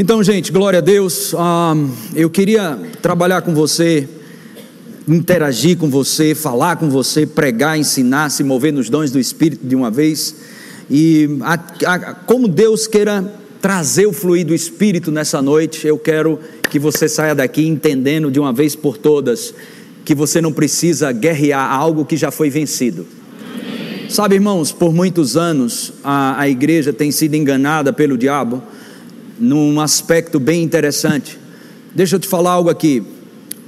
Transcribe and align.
Então, 0.00 0.22
gente, 0.22 0.52
glória 0.52 0.78
a 0.78 0.80
Deus. 0.80 1.34
Ah, 1.36 1.74
eu 2.14 2.30
queria 2.30 2.78
trabalhar 3.02 3.42
com 3.42 3.52
você, 3.52 4.08
interagir 5.08 5.76
com 5.76 5.90
você, 5.90 6.36
falar 6.36 6.76
com 6.76 6.88
você, 6.88 7.26
pregar, 7.26 7.76
ensinar, 7.76 8.30
se 8.30 8.44
mover 8.44 8.72
nos 8.72 8.88
dons 8.88 9.10
do 9.10 9.18
Espírito 9.18 9.66
de 9.66 9.74
uma 9.74 9.90
vez. 9.90 10.36
E 10.88 11.28
a, 11.40 11.54
a, 11.94 12.14
como 12.14 12.46
Deus 12.46 12.86
queira 12.86 13.28
trazer 13.60 14.06
o 14.06 14.12
fluir 14.12 14.46
do 14.46 14.54
Espírito 14.54 15.10
nessa 15.10 15.42
noite, 15.42 15.84
eu 15.84 15.98
quero 15.98 16.38
que 16.70 16.78
você 16.78 17.08
saia 17.08 17.34
daqui 17.34 17.66
entendendo 17.66 18.30
de 18.30 18.38
uma 18.38 18.52
vez 18.52 18.76
por 18.76 18.96
todas 18.96 19.52
que 20.04 20.14
você 20.14 20.40
não 20.40 20.52
precisa 20.52 21.10
guerrear 21.10 21.72
algo 21.72 22.04
que 22.04 22.16
já 22.16 22.30
foi 22.30 22.48
vencido. 22.48 23.04
Sabe, 24.08 24.36
irmãos, 24.36 24.70
por 24.70 24.94
muitos 24.94 25.36
anos 25.36 25.92
a, 26.04 26.40
a 26.40 26.48
igreja 26.48 26.92
tem 26.92 27.10
sido 27.10 27.34
enganada 27.34 27.92
pelo 27.92 28.16
diabo 28.16 28.62
num 29.38 29.80
aspecto 29.80 30.40
bem 30.40 30.62
interessante. 30.62 31.38
Deixa 31.94 32.16
eu 32.16 32.20
te 32.20 32.28
falar 32.28 32.52
algo 32.52 32.70
aqui. 32.70 33.02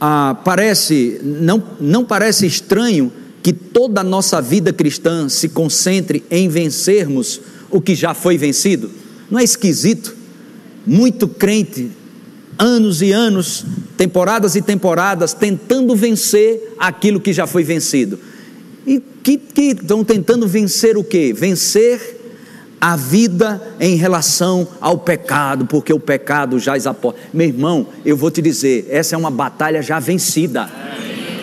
Ah, 0.01 0.37
parece, 0.45 1.20
não, 1.23 1.62
não 1.80 2.05
parece 2.05 2.47
estranho 2.47 3.12
que 3.42 3.52
toda 3.52 4.01
a 4.01 4.05
nossa 4.05 4.41
vida 4.41 4.73
cristã 4.73 5.28
se 5.28 5.48
concentre 5.48 6.25
em 6.30 6.48
vencermos 6.48 7.41
o 7.70 7.80
que 7.80 7.95
já 7.95 8.14
foi 8.14 8.37
vencido? 8.37 8.91
Não 9.30 9.38
é 9.38 9.45
esquisito? 9.45 10.14
Muito 10.87 11.28
crente, 11.28 11.91
anos 12.59 13.00
e 13.00 13.12
anos, 13.12 13.64
temporadas 13.97 14.56
e 14.56 14.62
temporadas, 14.62 15.33
tentando 15.33 15.95
vencer 15.95 16.75
aquilo 16.78 17.20
que 17.20 17.33
já 17.33 17.47
foi 17.47 17.62
vencido. 17.62 18.19
E 18.87 19.00
que, 19.23 19.37
que 19.37 19.62
estão 19.73 20.05
tentando 20.05 20.47
vencer 20.48 20.97
o 20.97 21.05
quê? 21.05 21.33
Vencer 21.33 22.20
a 22.80 22.97
vida 22.97 23.61
em 23.79 23.97
relação 23.97 24.66
ao 24.80 24.97
pecado, 24.97 25.66
porque 25.66 25.93
o 25.93 26.01
pecado 26.01 26.59
já 26.59 26.77
exaporta. 26.77 27.20
Meu 27.33 27.47
irmão, 27.47 27.87
eu 28.05 28.16
vou 28.16 28.30
te 28.30 28.41
dizer, 28.41 28.89
essa 28.91 29.15
é 29.15 29.19
uma 29.19 29.30
batalha 29.30 29.83
já 29.83 29.98
vencida. 30.00 30.69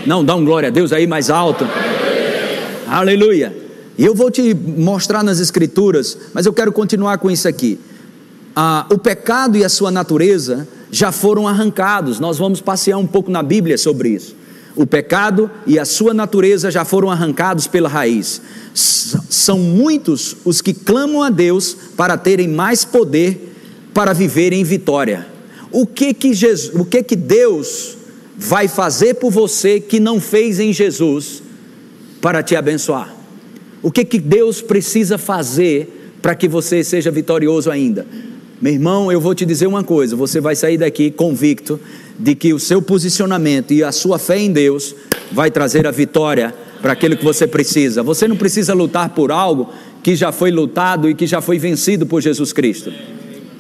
Não, 0.06 0.26
dá 0.26 0.36
um 0.36 0.44
glória 0.44 0.70
a 0.70 0.72
Deus 0.72 0.92
aí 0.92 1.06
mais 1.06 1.30
alto. 1.30 1.66
Aleluia. 2.88 3.56
E 3.98 4.06
eu 4.06 4.16
vou 4.16 4.32
te 4.32 4.54
mostrar 4.54 5.24
nas 5.24 5.40
Escrituras, 5.40 6.18
mas 6.34 6.46
eu 6.46 6.54
quero 6.54 6.72
continuar 6.72 7.18
com 7.18 7.30
isso 7.30 7.48
aqui. 7.48 7.80
Ah, 8.56 8.88
o 8.90 8.98
pecado 8.98 9.58
e 9.58 9.64
a 9.64 9.70
sua 9.70 9.92
natureza 9.92 10.68
já 10.90 11.12
foram 11.12 11.48
arrancados. 11.48 12.20
Nós 12.20 12.38
vamos 12.38 12.62
passear 12.62 12.98
um 12.98 13.06
pouco 13.06 13.30
na 13.30 13.44
Bíblia 13.44 13.78
sobre 13.78 14.10
isso. 14.10 14.36
O 14.78 14.86
pecado 14.86 15.50
e 15.66 15.80
a 15.80 15.86
sua 15.86 16.14
natureza 16.14 16.70
já 16.70 16.86
foram 16.86 17.10
arrancados 17.10 17.66
pela 17.66 17.90
raiz. 17.90 18.40
São 18.76 19.58
muitos 19.58 20.38
os 20.46 20.62
que 20.62 20.72
clamam 20.72 21.24
a 21.24 21.32
Deus 21.32 21.76
para 21.98 22.16
terem 22.16 22.48
mais 22.48 22.86
poder 22.86 23.56
para 23.92 24.14
viver 24.14 24.54
em 24.54 24.64
vitória. 24.64 25.26
O 25.72 25.88
que 25.88 26.14
que, 26.14 26.32
Jesus, 26.32 26.80
o 26.80 26.86
que 26.86 27.02
que 27.02 27.16
Deus 27.16 27.98
vai 28.38 28.68
fazer 28.68 29.16
por 29.16 29.32
você 29.32 29.80
que 29.80 30.00
não 30.00 30.22
fez 30.22 30.60
em 30.60 30.72
Jesus 30.72 31.42
para 32.22 32.44
te 32.44 32.56
abençoar? 32.56 33.12
O 33.82 33.92
que 33.92 34.06
que 34.06 34.20
Deus 34.20 34.62
precisa 34.62 35.18
fazer 35.18 36.14
para 36.22 36.36
que 36.36 36.48
você 36.48 36.84
seja 36.84 37.10
vitorioso 37.10 37.72
ainda? 37.72 38.06
Meu 38.60 38.74
irmão, 38.74 39.12
eu 39.12 39.22
vou 39.22 39.36
te 39.36 39.46
dizer 39.46 39.68
uma 39.68 39.84
coisa: 39.84 40.16
você 40.16 40.42
vai 40.42 40.56
sair 40.56 40.78
daqui 40.78 41.12
convicto 41.12 41.80
de 42.18 42.34
que 42.34 42.54
o 42.54 42.60
seu 42.60 42.82
posicionamento 42.82 43.72
e 43.72 43.84
a 43.84 43.92
sua 43.92 44.18
fé 44.18 44.40
em 44.40 44.52
Deus 44.52 44.96
vai 45.32 45.52
trazer 45.52 45.86
a 45.86 45.92
vitória 45.92 46.54
para 46.82 46.94
aquilo 46.94 47.16
que 47.16 47.24
você 47.24 47.46
precisa. 47.46 48.02
Você 48.02 48.28
não 48.28 48.36
precisa 48.36 48.74
lutar 48.74 49.10
por 49.10 49.32
algo 49.32 49.70
que 50.02 50.16
já 50.16 50.32
foi 50.32 50.52
lutado 50.52 51.10
e 51.10 51.14
que 51.14 51.28
já 51.28 51.40
foi 51.40 51.60
vencido 51.60 52.06
por 52.06 52.22
Jesus 52.22 52.52
Cristo. 52.52 52.92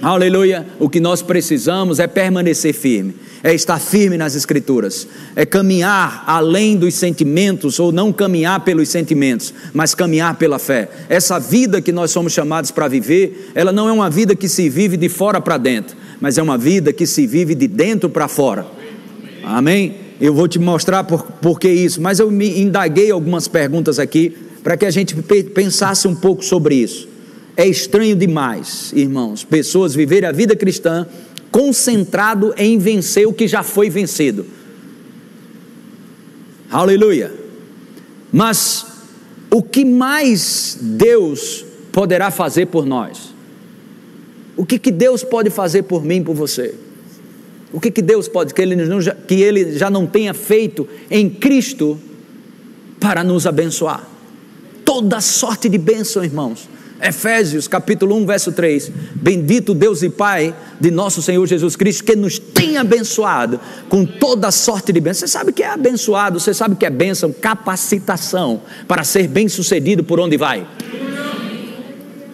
Aleluia! 0.01 0.63
O 0.79 0.87
que 0.87 0.99
nós 0.99 1.23
precisamos 1.23 1.97
é 1.97 2.05
permanecer 2.05 2.71
firme, 2.71 3.15
é 3.43 3.51
estar 3.55 3.79
firme 3.79 4.15
nas 4.15 4.35
Escrituras, 4.35 5.07
é 5.35 5.43
caminhar 5.43 6.23
além 6.27 6.77
dos 6.77 6.93
sentimentos, 6.93 7.79
ou 7.79 7.91
não 7.91 8.13
caminhar 8.13 8.63
pelos 8.63 8.89
sentimentos, 8.89 9.51
mas 9.73 9.95
caminhar 9.95 10.35
pela 10.35 10.59
fé. 10.59 10.87
Essa 11.09 11.39
vida 11.39 11.81
que 11.81 11.91
nós 11.91 12.11
somos 12.11 12.31
chamados 12.31 12.69
para 12.69 12.87
viver, 12.87 13.51
ela 13.55 13.71
não 13.71 13.89
é 13.89 13.91
uma 13.91 14.07
vida 14.07 14.35
que 14.35 14.47
se 14.47 14.69
vive 14.69 14.97
de 14.97 15.09
fora 15.09 15.41
para 15.41 15.57
dentro, 15.57 15.97
mas 16.21 16.37
é 16.37 16.43
uma 16.43 16.59
vida 16.59 16.93
que 16.93 17.07
se 17.07 17.25
vive 17.25 17.55
de 17.55 17.67
dentro 17.67 18.07
para 18.07 18.27
fora. 18.27 18.67
Amém? 19.43 19.95
Eu 20.21 20.31
vou 20.31 20.47
te 20.47 20.59
mostrar 20.59 21.05
por, 21.05 21.23
por 21.23 21.59
que 21.59 21.69
isso, 21.69 21.99
mas 21.99 22.19
eu 22.19 22.29
me 22.29 22.59
indaguei 22.59 23.09
algumas 23.09 23.47
perguntas 23.47 23.97
aqui 23.97 24.35
para 24.61 24.77
que 24.77 24.85
a 24.85 24.91
gente 24.91 25.15
pensasse 25.55 26.07
um 26.07 26.13
pouco 26.13 26.45
sobre 26.45 26.75
isso. 26.75 27.16
É 27.57 27.65
estranho 27.65 28.15
demais, 28.15 28.93
irmãos, 28.95 29.43
pessoas 29.43 29.95
viverem 29.95 30.29
a 30.29 30.31
vida 30.31 30.55
cristã 30.55 31.07
concentrado 31.49 32.53
em 32.55 32.77
vencer 32.77 33.27
o 33.27 33.33
que 33.33 33.47
já 33.47 33.63
foi 33.63 33.89
vencido. 33.89 34.45
Aleluia. 36.69 37.33
Mas 38.31 38.85
o 39.49 39.63
que 39.63 39.83
mais 39.83 40.77
Deus 40.79 41.65
poderá 41.91 42.29
fazer 42.29 42.67
por 42.67 42.85
nós? 42.85 43.33
O 44.55 44.63
que, 44.63 44.77
que 44.77 44.91
Deus 44.91 45.23
pode 45.23 45.49
fazer 45.49 45.81
por 45.81 46.05
mim, 46.05 46.23
por 46.23 46.35
você? 46.35 46.75
O 47.73 47.79
que, 47.79 47.89
que 47.89 48.03
Deus 48.03 48.27
pode, 48.27 48.53
que 48.53 48.61
ele, 48.61 48.75
não, 48.75 48.99
que 48.99 49.35
ele 49.35 49.75
já 49.75 49.89
não 49.89 50.05
tenha 50.05 50.33
feito 50.35 50.87
em 51.09 51.27
Cristo 51.27 51.99
para 52.99 53.23
nos 53.23 53.47
abençoar? 53.47 54.07
Toda 54.85 55.19
sorte 55.21 55.67
de 55.67 55.77
bênção, 55.79 56.23
irmãos. 56.23 56.69
Efésios 57.01 57.67
capítulo 57.67 58.15
1, 58.15 58.25
verso 58.25 58.51
3: 58.51 58.91
Bendito 59.15 59.73
Deus 59.73 60.01
e 60.01 60.09
Pai 60.09 60.55
de 60.79 60.89
nosso 60.89 61.21
Senhor 61.21 61.45
Jesus 61.45 61.75
Cristo, 61.75 62.03
que 62.03 62.15
nos 62.15 62.39
tem 62.39 62.77
abençoado 62.77 63.59
com 63.87 64.05
toda 64.05 64.51
sorte 64.51 64.91
de 64.91 64.99
bênção. 64.99 65.27
Você 65.27 65.31
sabe 65.31 65.53
que 65.53 65.61
é 65.61 65.69
abençoado, 65.69 66.39
você 66.39 66.53
sabe 66.53 66.75
que 66.75 66.85
é 66.85 66.89
bênção, 66.89 67.31
capacitação 67.31 68.61
para 68.87 69.03
ser 69.03 69.27
bem 69.27 69.47
sucedido 69.47 70.03
por 70.03 70.19
onde 70.19 70.37
vai. 70.37 70.67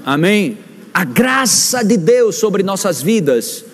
Amém? 0.05 0.57
A 0.93 1.03
graça 1.03 1.83
de 1.83 1.97
Deus 1.97 2.35
sobre 2.35 2.63
nossas 2.63 3.01
vidas, 3.01 3.65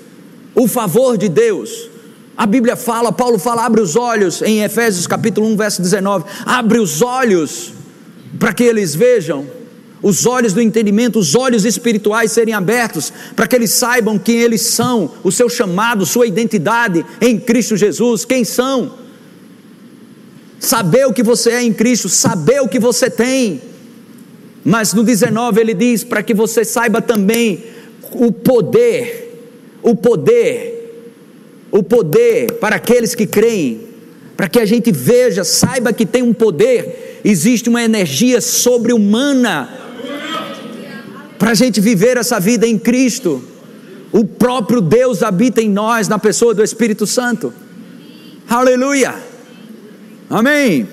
o 0.55 0.67
favor 0.67 1.17
de 1.17 1.29
Deus. 1.29 1.89
A 2.35 2.45
Bíblia 2.45 2.75
fala, 2.75 3.11
Paulo 3.11 3.37
fala, 3.37 3.65
abre 3.65 3.81
os 3.81 3.95
olhos, 3.95 4.41
em 4.41 4.63
Efésios 4.63 5.05
capítulo 5.05 5.45
1, 5.47 5.57
verso 5.57 5.81
19: 5.81 6.25
abre 6.45 6.79
os 6.79 7.01
olhos 7.01 7.73
para 8.39 8.53
que 8.53 8.63
eles 8.63 8.95
vejam 8.95 9.58
os 10.01 10.25
olhos 10.25 10.53
do 10.53 10.61
entendimento, 10.61 11.19
os 11.19 11.35
olhos 11.35 11.65
espirituais 11.65 12.31
serem 12.31 12.53
abertos, 12.53 13.11
para 13.35 13.47
que 13.47 13.55
eles 13.55 13.71
saibam 13.71 14.17
quem 14.17 14.37
eles 14.37 14.61
são, 14.61 15.11
o 15.23 15.31
seu 15.31 15.49
chamado, 15.49 16.05
sua 16.05 16.25
identidade 16.25 17.05
em 17.19 17.37
Cristo 17.37 17.75
Jesus, 17.75 18.23
quem 18.23 18.45
são. 18.45 18.93
Saber 20.59 21.05
o 21.05 21.13
que 21.13 21.23
você 21.23 21.51
é 21.51 21.63
em 21.63 21.73
Cristo, 21.73 22.07
saber 22.07 22.61
o 22.61 22.67
que 22.67 22.79
você 22.79 23.09
tem. 23.09 23.61
Mas 24.63 24.93
no 24.93 25.03
19 25.03 25.59
ele 25.59 25.73
diz 25.73 26.03
para 26.03 26.23
que 26.23 26.33
você 26.33 26.63
saiba 26.63 27.01
também 27.01 27.63
o 28.11 28.31
poder, 28.31 29.47
o 29.81 29.95
poder, 29.95 31.13
o 31.71 31.83
poder 31.83 32.53
para 32.53 32.77
aqueles 32.77 33.15
que 33.15 33.25
creem, 33.25 33.81
para 34.35 34.47
que 34.47 34.59
a 34.59 34.65
gente 34.65 34.91
veja, 34.91 35.43
saiba 35.43 35.91
que 35.91 36.05
tem 36.05 36.23
um 36.23 36.33
poder, 36.33 37.21
existe 37.23 37.67
uma 37.69 37.83
energia 37.83 38.39
sobre-humana 38.41 39.88
para 41.39 41.51
a 41.51 41.53
gente 41.53 41.79
viver 41.79 42.17
essa 42.17 42.37
vida 42.39 42.67
em 42.67 42.77
Cristo. 42.77 43.41
O 44.11 44.25
próprio 44.25 44.81
Deus 44.81 45.23
habita 45.23 45.61
em 45.61 45.69
nós, 45.69 46.09
na 46.09 46.19
pessoa 46.19 46.53
do 46.53 46.61
Espírito 46.61 47.07
Santo. 47.07 47.53
Aleluia! 48.47 49.15
Amém! 50.29 50.87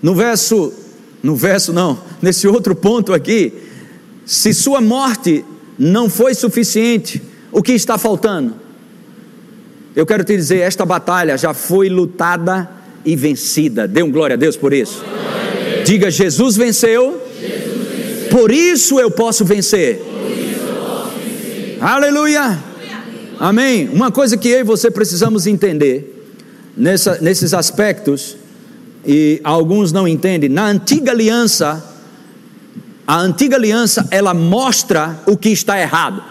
No 0.00 0.14
verso, 0.14 0.72
no 1.22 1.34
verso 1.34 1.72
não, 1.72 2.00
nesse 2.22 2.46
outro 2.46 2.74
ponto 2.74 3.12
aqui, 3.12 3.52
se 4.24 4.54
sua 4.54 4.80
morte 4.80 5.44
não 5.78 6.08
foi 6.08 6.32
suficiente, 6.34 7.20
o 7.50 7.62
que 7.62 7.72
está 7.72 7.98
faltando? 7.98 8.54
Eu 9.96 10.06
quero 10.06 10.22
te 10.22 10.36
dizer, 10.36 10.58
esta 10.58 10.86
batalha 10.86 11.36
já 11.36 11.52
foi 11.52 11.88
lutada 11.88 12.70
e 13.04 13.16
vencida. 13.16 13.88
Dê 13.88 14.02
um 14.02 14.10
glória 14.10 14.34
a 14.34 14.36
Deus 14.36 14.56
por 14.56 14.72
isso. 14.72 15.02
Diga: 15.84 16.10
Jesus 16.10 16.56
venceu 16.56 17.20
por 18.30 18.50
isso 18.50 18.98
eu 18.98 19.10
posso 19.10 19.44
vencer. 19.44 20.00
Aleluia. 21.80 22.58
Amém. 23.38 23.88
Uma 23.88 24.10
coisa 24.12 24.36
que 24.36 24.48
eu 24.48 24.60
e 24.60 24.62
você 24.62 24.90
precisamos 24.90 25.46
entender 25.46 26.28
nessa, 26.76 27.18
nesses 27.20 27.54
aspectos, 27.54 28.36
e 29.06 29.40
alguns 29.42 29.92
não 29.92 30.06
entendem, 30.06 30.48
na 30.48 30.66
antiga 30.66 31.12
aliança, 31.12 31.82
a 33.06 33.18
antiga 33.18 33.56
aliança 33.56 34.06
ela 34.10 34.34
mostra 34.34 35.18
o 35.26 35.36
que 35.36 35.48
está 35.48 35.80
errado. 35.80 36.22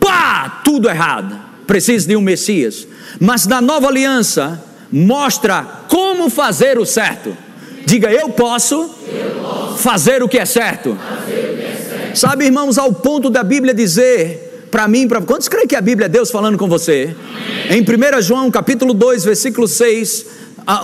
Pá, 0.00 0.62
tudo 0.64 0.88
errado. 0.88 1.38
Precisa 1.66 2.08
de 2.08 2.16
um 2.16 2.20
Messias. 2.20 2.86
Mas 3.20 3.46
na 3.46 3.60
nova 3.60 3.88
aliança 3.88 4.62
mostra 4.90 5.62
como 5.88 6.30
fazer 6.30 6.78
o 6.78 6.86
certo. 6.86 7.36
Diga, 7.86 8.10
eu 8.10 8.30
posso, 8.30 8.90
eu 9.06 9.42
posso 9.42 9.78
fazer, 9.78 10.22
o 10.22 10.28
que 10.28 10.38
é 10.38 10.46
certo. 10.46 10.96
fazer 10.96 11.43
Sabe, 12.14 12.44
irmãos, 12.44 12.78
ao 12.78 12.92
ponto 12.92 13.28
da 13.28 13.42
Bíblia 13.42 13.74
dizer 13.74 14.68
para 14.70 14.86
mim, 14.86 15.06
para 15.06 15.20
quantos 15.20 15.48
creem 15.48 15.66
que 15.66 15.74
a 15.74 15.80
Bíblia 15.80 16.06
é 16.06 16.08
Deus 16.08 16.30
falando 16.30 16.56
com 16.56 16.68
você? 16.68 17.14
Em 17.70 17.82
1 17.82 18.22
João 18.22 18.50
capítulo 18.50 18.94
2, 18.94 19.24
versículo 19.24 19.66
6, 19.66 20.26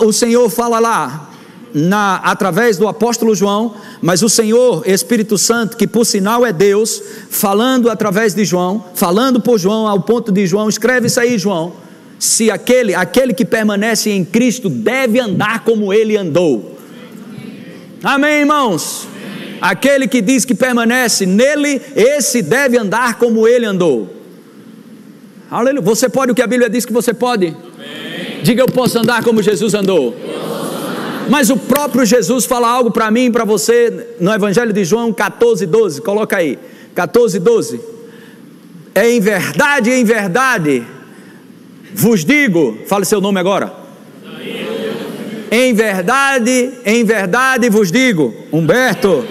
o 0.01 0.11
Senhor 0.11 0.49
fala 0.49 0.79
lá, 0.79 1.29
na, 1.73 2.17
através 2.17 2.77
do 2.77 2.87
apóstolo 2.87 3.33
João, 3.33 3.75
mas 4.01 4.21
o 4.21 4.29
Senhor, 4.29 4.83
Espírito 4.85 5.37
Santo, 5.37 5.77
que 5.77 5.87
por 5.87 6.05
sinal 6.05 6.45
é 6.45 6.51
Deus, 6.51 7.01
falando 7.29 7.89
através 7.89 8.33
de 8.33 8.43
João, 8.43 8.83
falando 8.93 9.39
por 9.39 9.57
João, 9.57 9.87
ao 9.87 10.01
ponto 10.01 10.31
de 10.33 10.45
João, 10.45 10.67
escreve 10.67 11.07
isso 11.07 11.19
aí, 11.19 11.37
João. 11.37 11.73
Se 12.19 12.51
aquele, 12.51 12.93
aquele 12.93 13.33
que 13.33 13.45
permanece 13.45 14.09
em 14.09 14.23
Cristo 14.23 14.69
deve 14.69 15.19
andar 15.19 15.63
como 15.63 15.93
ele 15.93 16.17
andou. 16.17 16.77
Amém, 18.03 18.41
irmãos? 18.41 19.10
Aquele 19.61 20.07
que 20.07 20.21
diz 20.21 20.43
que 20.43 20.55
permanece 20.55 21.27
nele, 21.27 21.79
esse 21.95 22.41
deve 22.41 22.77
andar 22.77 23.19
como 23.19 23.47
ele 23.47 23.65
andou. 23.65 24.09
Aleluia. 25.51 25.81
Você 25.81 26.09
pode 26.09 26.31
o 26.31 26.35
que 26.35 26.41
a 26.41 26.47
Bíblia 26.47 26.67
diz 26.67 26.83
que 26.83 26.91
você 26.91 27.13
pode? 27.13 27.47
Amém. 27.47 28.41
Diga 28.41 28.63
eu 28.63 28.67
posso 28.67 28.97
andar 28.97 29.23
como 29.23 29.41
Jesus 29.43 29.75
andou. 29.75 30.15
Mas 31.29 31.51
o 31.51 31.57
próprio 31.57 32.03
Jesus 32.05 32.45
fala 32.45 32.67
algo 32.67 32.89
para 32.89 33.11
mim 33.11 33.25
e 33.25 33.31
para 33.31 33.45
você 33.45 34.15
no 34.19 34.33
Evangelho 34.33 34.73
de 34.73 34.83
João 34.83 35.13
14, 35.13 35.67
12. 35.67 36.01
Coloca 36.01 36.37
aí. 36.37 36.57
14, 36.95 37.39
12. 37.39 37.79
É 38.95 39.09
em 39.11 39.19
verdade, 39.19 39.91
em 39.91 40.03
verdade, 40.03 40.83
vos 41.93 42.25
digo, 42.25 42.79
fale 42.87 43.05
seu 43.05 43.21
nome 43.21 43.39
agora. 43.39 43.71
Em 45.49 45.73
verdade, 45.73 46.71
em 46.85 47.03
verdade 47.03 47.69
vos 47.69 47.91
digo, 47.91 48.33
Humberto, 48.51 49.25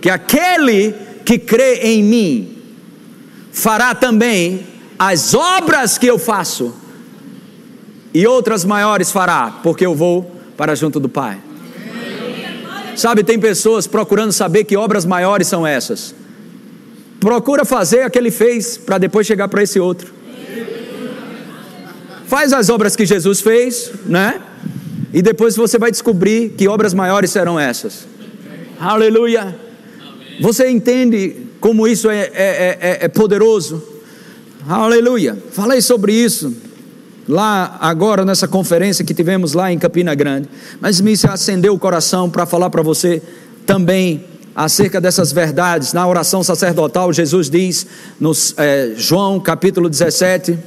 que 0.00 0.08
aquele 0.08 0.94
que 1.24 1.38
crê 1.38 1.80
em 1.82 2.02
mim 2.02 2.58
fará 3.52 3.94
também 3.94 4.66
as 4.98 5.34
obras 5.34 5.98
que 5.98 6.06
eu 6.06 6.18
faço, 6.18 6.74
e 8.12 8.26
outras 8.26 8.64
maiores 8.64 9.10
fará, 9.10 9.60
porque 9.62 9.86
eu 9.86 9.94
vou 9.94 10.30
para 10.56 10.74
junto 10.74 10.98
do 10.98 11.08
Pai. 11.08 11.38
Sabe, 12.96 13.22
tem 13.22 13.38
pessoas 13.38 13.86
procurando 13.86 14.32
saber 14.32 14.64
que 14.64 14.76
obras 14.76 15.06
maiores 15.06 15.46
são 15.46 15.66
essas. 15.66 16.14
Procura 17.18 17.64
fazer 17.64 18.02
a 18.02 18.10
que 18.10 18.18
ele 18.18 18.30
fez 18.30 18.76
para 18.76 18.98
depois 18.98 19.26
chegar 19.26 19.48
para 19.48 19.62
esse 19.62 19.78
outro. 19.78 20.12
Faz 22.26 22.52
as 22.52 22.68
obras 22.68 22.94
que 22.94 23.06
Jesus 23.06 23.40
fez, 23.40 23.92
né? 24.06 24.40
E 25.12 25.22
depois 25.22 25.56
você 25.56 25.78
vai 25.78 25.90
descobrir 25.90 26.50
que 26.50 26.68
obras 26.68 26.92
maiores 26.92 27.30
serão 27.30 27.58
essas. 27.58 28.06
Aleluia. 28.78 29.69
Você 30.40 30.68
entende 30.68 31.36
como 31.60 31.86
isso 31.86 32.08
é, 32.08 32.20
é, 32.20 32.78
é, 32.80 32.98
é 33.02 33.08
poderoso? 33.08 33.82
Aleluia. 34.68 35.36
Falei 35.52 35.80
sobre 35.80 36.12
isso 36.12 36.54
lá 37.28 37.78
agora 37.80 38.24
nessa 38.24 38.48
conferência 38.48 39.04
que 39.04 39.14
tivemos 39.14 39.52
lá 39.52 39.72
em 39.72 39.78
Campina 39.78 40.14
Grande. 40.14 40.48
Mas 40.80 41.00
me 41.00 41.12
acendeu 41.12 41.74
o 41.74 41.78
coração 41.78 42.28
para 42.28 42.46
falar 42.46 42.70
para 42.70 42.82
você 42.82 43.22
também 43.66 44.24
acerca 44.54 45.00
dessas 45.00 45.32
verdades. 45.32 45.92
Na 45.92 46.06
oração 46.06 46.42
sacerdotal, 46.42 47.12
Jesus 47.12 47.48
diz 47.48 47.86
no 48.18 48.32
é, 48.56 48.92
João 48.96 49.38
capítulo 49.38 49.88
17 49.88 50.58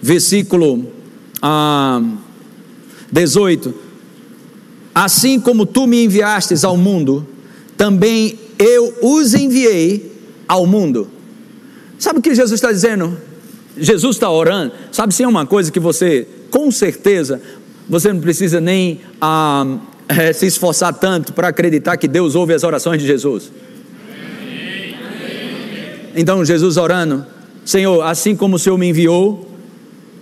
versículo 0.00 0.86
ah, 1.42 2.02
18: 3.10 3.74
Assim 4.94 5.38
como 5.38 5.66
tu 5.66 5.86
me 5.86 6.04
enviastes 6.04 6.64
ao 6.64 6.76
mundo, 6.76 7.26
também 7.78 8.36
eu 8.58 8.92
os 9.00 9.32
enviei 9.32 10.12
ao 10.48 10.66
mundo. 10.66 11.08
Sabe 11.96 12.18
o 12.18 12.22
que 12.22 12.34
Jesus 12.34 12.52
está 12.52 12.72
dizendo? 12.72 13.16
Jesus 13.76 14.16
está 14.16 14.28
orando. 14.28 14.72
Sabe 14.90 15.14
se 15.14 15.22
é 15.22 15.28
uma 15.28 15.46
coisa 15.46 15.70
que 15.70 15.78
você, 15.78 16.26
com 16.50 16.70
certeza, 16.72 17.40
você 17.88 18.12
não 18.12 18.20
precisa 18.20 18.60
nem 18.60 19.00
ah, 19.20 19.78
é, 20.08 20.32
se 20.32 20.46
esforçar 20.46 20.92
tanto 20.92 21.32
para 21.32 21.48
acreditar 21.48 21.96
que 21.96 22.08
Deus 22.08 22.34
ouve 22.34 22.52
as 22.52 22.64
orações 22.64 23.00
de 23.00 23.06
Jesus. 23.06 23.52
Então 26.16 26.44
Jesus 26.44 26.76
orando, 26.76 27.24
Senhor, 27.64 28.02
assim 28.02 28.34
como 28.34 28.56
o 28.56 28.58
Senhor 28.58 28.76
me 28.76 28.88
enviou, 28.88 29.48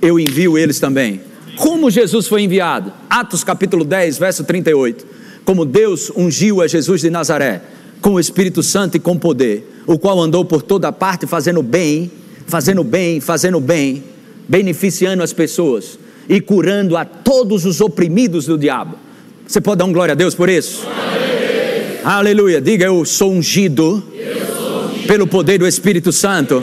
eu 0.03 0.21
envio 0.21 0.59
eles 0.59 0.79
também. 0.79 1.23
Como 1.57 1.91
Jesus 1.91 2.29
foi 2.29 2.43
enviado? 2.43 2.93
Atos 3.09 3.43
capítulo 3.43 3.83
10, 3.83 4.19
verso 4.19 4.45
38. 4.45 5.16
Como 5.47 5.65
Deus 5.65 6.11
ungiu 6.15 6.61
a 6.61 6.67
Jesus 6.67 7.01
de 7.01 7.09
Nazaré 7.09 7.63
com 8.01 8.15
o 8.15 8.21
Espírito 8.21 8.65
Santo 8.65 8.97
e 8.97 9.01
com 9.01 9.17
poder, 9.17 9.81
o 9.87 9.97
qual 9.97 10.21
andou 10.21 10.45
por 10.45 10.61
toda 10.61 10.91
parte 10.91 11.25
fazendo 11.25 11.63
bem, 11.63 12.11
fazendo 12.49 12.83
bem, 12.83 13.21
fazendo 13.21 13.61
bem, 13.61 14.03
beneficiando 14.49 15.23
as 15.23 15.33
pessoas 15.33 15.99
e 16.29 16.41
curando 16.41 16.97
a 16.97 17.05
todos 17.05 17.65
os 17.65 17.81
oprimidos 17.81 18.47
do 18.47 18.59
diabo. 18.59 18.97
Você 19.47 19.61
pode 19.61 19.79
dar 19.79 19.85
um 19.85 19.93
glória 19.93 20.13
a 20.13 20.17
Deus 20.17 20.35
por 20.35 20.49
isso? 20.49 20.85
Aleluia. 20.85 22.01
Aleluia. 22.05 22.61
Diga 22.61 22.87
eu 22.87 23.05
sou 23.05 23.33
ungido, 23.33 24.03
eu 24.13 24.47
sou 24.47 24.85
ungido 24.87 25.07
pelo 25.07 25.29
poder 25.29 25.59
do 25.59 25.67
Espírito 25.67 26.11
Santo 26.11 26.61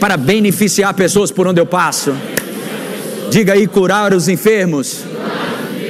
para 0.00 0.16
beneficiar 0.16 0.92
pessoas 0.94 1.30
por 1.30 1.46
onde 1.46 1.60
eu 1.60 1.66
passo. 1.66 2.12
Diga 3.30 3.52
aí, 3.52 3.68
curar 3.68 4.12
os 4.12 4.28
enfermos. 4.28 5.04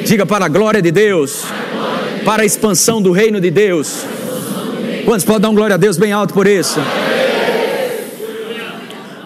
Diga 0.04 0.26
para 0.26 0.44
a 0.44 0.48
glória 0.48 0.80
de 0.80 0.92
Deus, 0.92 1.42
para 2.26 2.42
a 2.42 2.44
expansão 2.44 3.00
do 3.00 3.12
reino 3.12 3.40
de 3.40 3.52
Deus. 3.52 4.04
Quantos 5.04 5.24
podem 5.24 5.42
dar 5.42 5.50
um 5.50 5.54
glória 5.54 5.74
a 5.74 5.76
Deus 5.76 5.96
bem 5.96 6.10
alto 6.10 6.34
por 6.34 6.44
isso? 6.44 6.80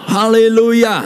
Aleluia. 0.06 1.04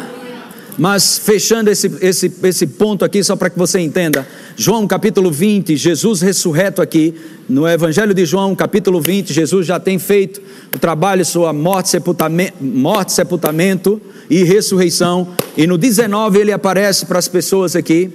Mas 0.76 1.18
fechando 1.18 1.70
esse, 1.70 1.88
esse, 2.00 2.32
esse 2.42 2.66
ponto 2.66 3.04
aqui, 3.04 3.22
só 3.22 3.36
para 3.36 3.48
que 3.48 3.56
você 3.56 3.78
entenda, 3.78 4.26
João 4.56 4.88
capítulo 4.88 5.30
20, 5.30 5.76
Jesus 5.76 6.20
ressurreto 6.20 6.82
aqui, 6.82 7.14
no 7.48 7.68
Evangelho 7.68 8.12
de 8.12 8.26
João 8.26 8.56
capítulo 8.56 9.00
20, 9.00 9.32
Jesus 9.32 9.64
já 9.64 9.78
tem 9.78 9.96
feito 9.96 10.42
o 10.74 10.78
trabalho, 10.80 11.24
sua 11.24 11.52
morte, 11.52 11.90
sepultamento, 11.90 12.56
morte, 12.60 13.12
sepultamento 13.12 14.02
e 14.28 14.42
ressurreição, 14.42 15.28
e 15.56 15.64
no 15.64 15.78
19 15.78 16.40
ele 16.40 16.50
aparece 16.50 17.06
para 17.06 17.20
as 17.20 17.28
pessoas 17.28 17.76
aqui, 17.76 18.10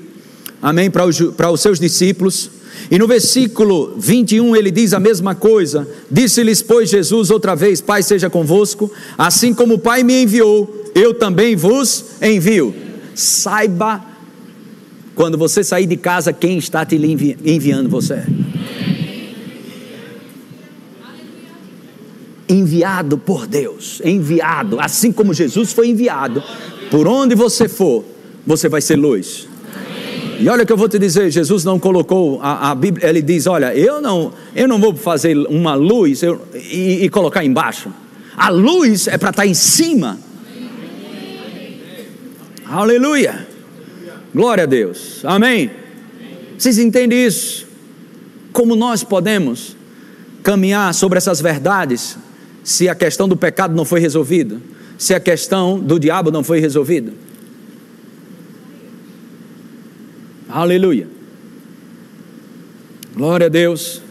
amém, 0.62 0.92
para 0.92 1.06
os, 1.06 1.18
para 1.38 1.50
os 1.50 1.62
seus 1.62 1.80
discípulos, 1.80 2.59
e 2.92 2.98
no 2.98 3.08
versículo 3.08 3.96
21 3.98 4.56
ele 4.56 4.72
diz 4.72 4.94
a 4.94 5.00
mesma 5.00 5.36
coisa: 5.36 5.88
Disse-lhes, 6.10 6.62
pois, 6.62 6.90
Jesus 6.90 7.30
outra 7.30 7.56
vez: 7.56 7.82
Pai 7.82 8.02
seja 8.02 8.30
convosco, 8.30 8.92
assim 9.18 9.54
como 9.54 9.76
o 9.76 9.80
Pai 9.80 10.04
me 10.04 10.24
enviou, 10.24 10.86
eu 10.96 11.14
também 11.14 11.56
vos 11.56 12.06
envio. 12.22 12.74
Saiba, 13.14 14.04
quando 15.16 15.38
você 15.38 15.64
sair 15.64 15.86
de 15.86 15.98
casa, 15.98 16.32
quem 16.32 16.58
está 16.58 16.86
te 16.86 16.96
envi 16.96 17.38
enviando 17.44 17.90
você. 17.90 18.24
Enviado 22.48 23.18
por 23.18 23.46
Deus, 23.46 24.02
enviado, 24.04 24.80
assim 24.80 25.12
como 25.12 25.34
Jesus 25.34 25.74
foi 25.74 25.90
enviado, 25.90 26.42
por 26.90 27.08
onde 27.08 27.36
você 27.36 27.68
for, 27.68 28.06
você 28.48 28.70
vai 28.70 28.82
ser 28.82 28.96
luz. 28.96 29.49
E 30.40 30.48
olha 30.48 30.66
que 30.66 30.72
eu 30.72 30.78
vou 30.78 30.88
te 30.88 30.98
dizer, 30.98 31.30
Jesus 31.30 31.66
não 31.66 31.78
colocou 31.78 32.40
a, 32.42 32.72
a, 32.72 32.76
Bíblia, 32.76 33.10
ele 33.10 33.22
diz, 33.22 33.46
olha, 33.46 33.76
eu 33.76 34.02
não, 34.02 34.32
eu 34.56 34.70
não 34.70 34.80
vou 34.80 34.96
fazer 34.96 35.38
uma 35.50 35.76
luz 35.76 36.24
eu, 36.24 36.42
e, 36.54 37.04
e 37.04 37.10
colocar 37.10 37.44
embaixo. 37.44 37.92
A 38.38 38.48
luz 38.48 39.08
é 39.08 39.18
para 39.18 39.32
estar 39.32 39.46
em 39.46 39.54
cima. 39.54 40.18
Aleluia. 42.66 43.46
Glória 44.34 44.64
a 44.64 44.68
Deus. 44.68 45.26
Amém. 45.26 45.70
Vocês 46.58 46.78
entendem 46.78 47.26
isso? 47.26 47.68
Como 48.54 48.78
nós 48.78 49.04
podemos 49.04 49.76
caminhar 50.42 50.94
sobre 50.94 51.18
essas 51.18 51.42
verdades 51.42 52.18
se 52.64 52.88
a 52.88 52.96
questão 52.96 53.28
do 53.28 53.36
pecado 53.36 53.76
não 53.76 53.84
foi 53.84 54.00
resolvida? 54.00 54.62
Se 54.98 55.14
a 55.14 55.20
questão 55.20 55.78
do 55.80 56.00
diabo 56.00 56.32
não 56.32 56.44
foi 56.44 56.60
resolvida? 56.62 57.12
Aleluia. 60.50 61.08
Glória 63.16 63.46
a 63.46 63.50
Deus. 63.50 64.02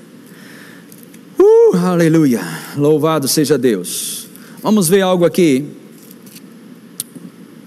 Uh, 1.37 1.77
aleluia. 1.77 2.41
Louvado 2.77 3.27
seja 3.27 3.59
Deus. 3.59 4.29
Vamos 4.63 4.89
ver 4.89 5.01
algo 5.01 5.25
aqui 5.25 5.67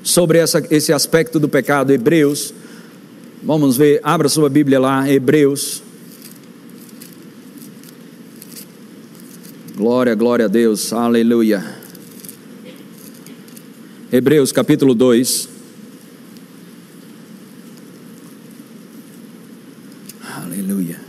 sobre 0.02 0.38
essa, 0.38 0.66
esse 0.72 0.94
aspecto 0.94 1.38
do 1.38 1.50
pecado. 1.50 1.92
Hebreus, 1.92 2.54
vamos 3.44 3.76
ver, 3.76 4.00
abra 4.04 4.30
sua 4.30 4.50
Bíblia 4.50 4.80
lá, 4.80 5.10
Hebreus. 5.10 5.84
Glória, 9.76 10.16
glória 10.16 10.46
a 10.46 10.48
Deus, 10.48 10.94
aleluia. 10.94 11.76
Hebreus 14.12 14.52
capítulo 14.52 14.94
2. 14.94 15.50
Aleluia. 20.62 21.00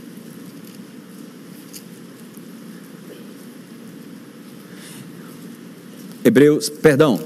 Hebreus, 6.25 6.69
perdão, 6.69 7.19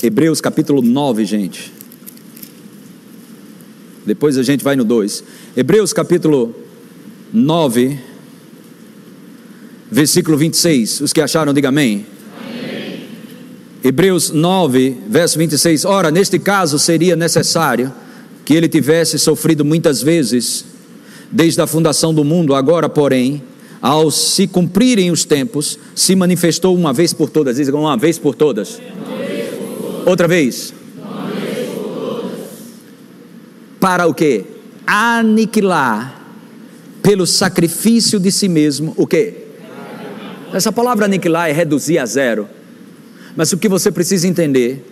Hebreus 0.00 0.40
capítulo 0.40 0.80
9, 0.80 1.24
gente. 1.24 1.72
Depois 4.06 4.38
a 4.38 4.44
gente 4.44 4.62
vai 4.62 4.76
no 4.76 4.84
2. 4.84 5.24
Hebreus 5.56 5.92
capítulo 5.92 6.54
9, 7.32 7.98
versículo 9.90 10.36
26. 10.36 11.00
Os 11.00 11.12
que 11.12 11.20
acharam, 11.20 11.52
diga 11.52 11.68
amém. 11.68 12.06
amém. 12.38 13.08
Hebreus 13.82 14.30
9, 14.30 14.96
verso 15.08 15.36
26. 15.36 15.84
Ora, 15.84 16.12
neste 16.12 16.38
caso 16.38 16.78
seria 16.78 17.16
necessário 17.16 17.92
que 18.44 18.54
ele 18.54 18.68
tivesse 18.68 19.18
sofrido 19.18 19.64
muitas 19.64 20.00
vezes, 20.00 20.64
desde 21.30 21.60
a 21.60 21.66
fundação 21.66 22.14
do 22.14 22.22
mundo, 22.22 22.54
agora, 22.54 22.88
porém, 22.88 23.42
ao 23.80 24.10
se 24.10 24.46
cumprirem 24.46 25.10
os 25.10 25.24
tempos, 25.24 25.78
se 25.94 26.14
manifestou 26.14 26.76
uma 26.76 26.92
vez 26.92 27.12
por 27.12 27.30
todas. 27.30 27.56
Diz 27.56 27.68
uma 27.68 27.96
vez 27.96 28.18
por 28.18 28.34
todas. 28.34 28.78
Vez 28.78 29.48
por 29.48 29.82
todas. 29.82 30.06
Outra 30.06 30.28
vez. 30.28 30.72
vez 30.72 30.80
Para 33.78 34.06
o 34.06 34.14
que? 34.14 34.44
Aniquilar 34.86 36.20
pelo 37.02 37.26
sacrifício 37.26 38.20
de 38.20 38.30
si 38.30 38.48
mesmo 38.48 38.92
o 38.96 39.06
que? 39.06 39.34
Essa 40.52 40.72
palavra 40.72 41.06
aniquilar 41.06 41.48
é 41.48 41.52
reduzir 41.52 41.98
a 41.98 42.04
zero. 42.04 42.48
Mas 43.36 43.52
o 43.52 43.58
que 43.58 43.68
você 43.68 43.90
precisa 43.90 44.26
entender 44.26 44.84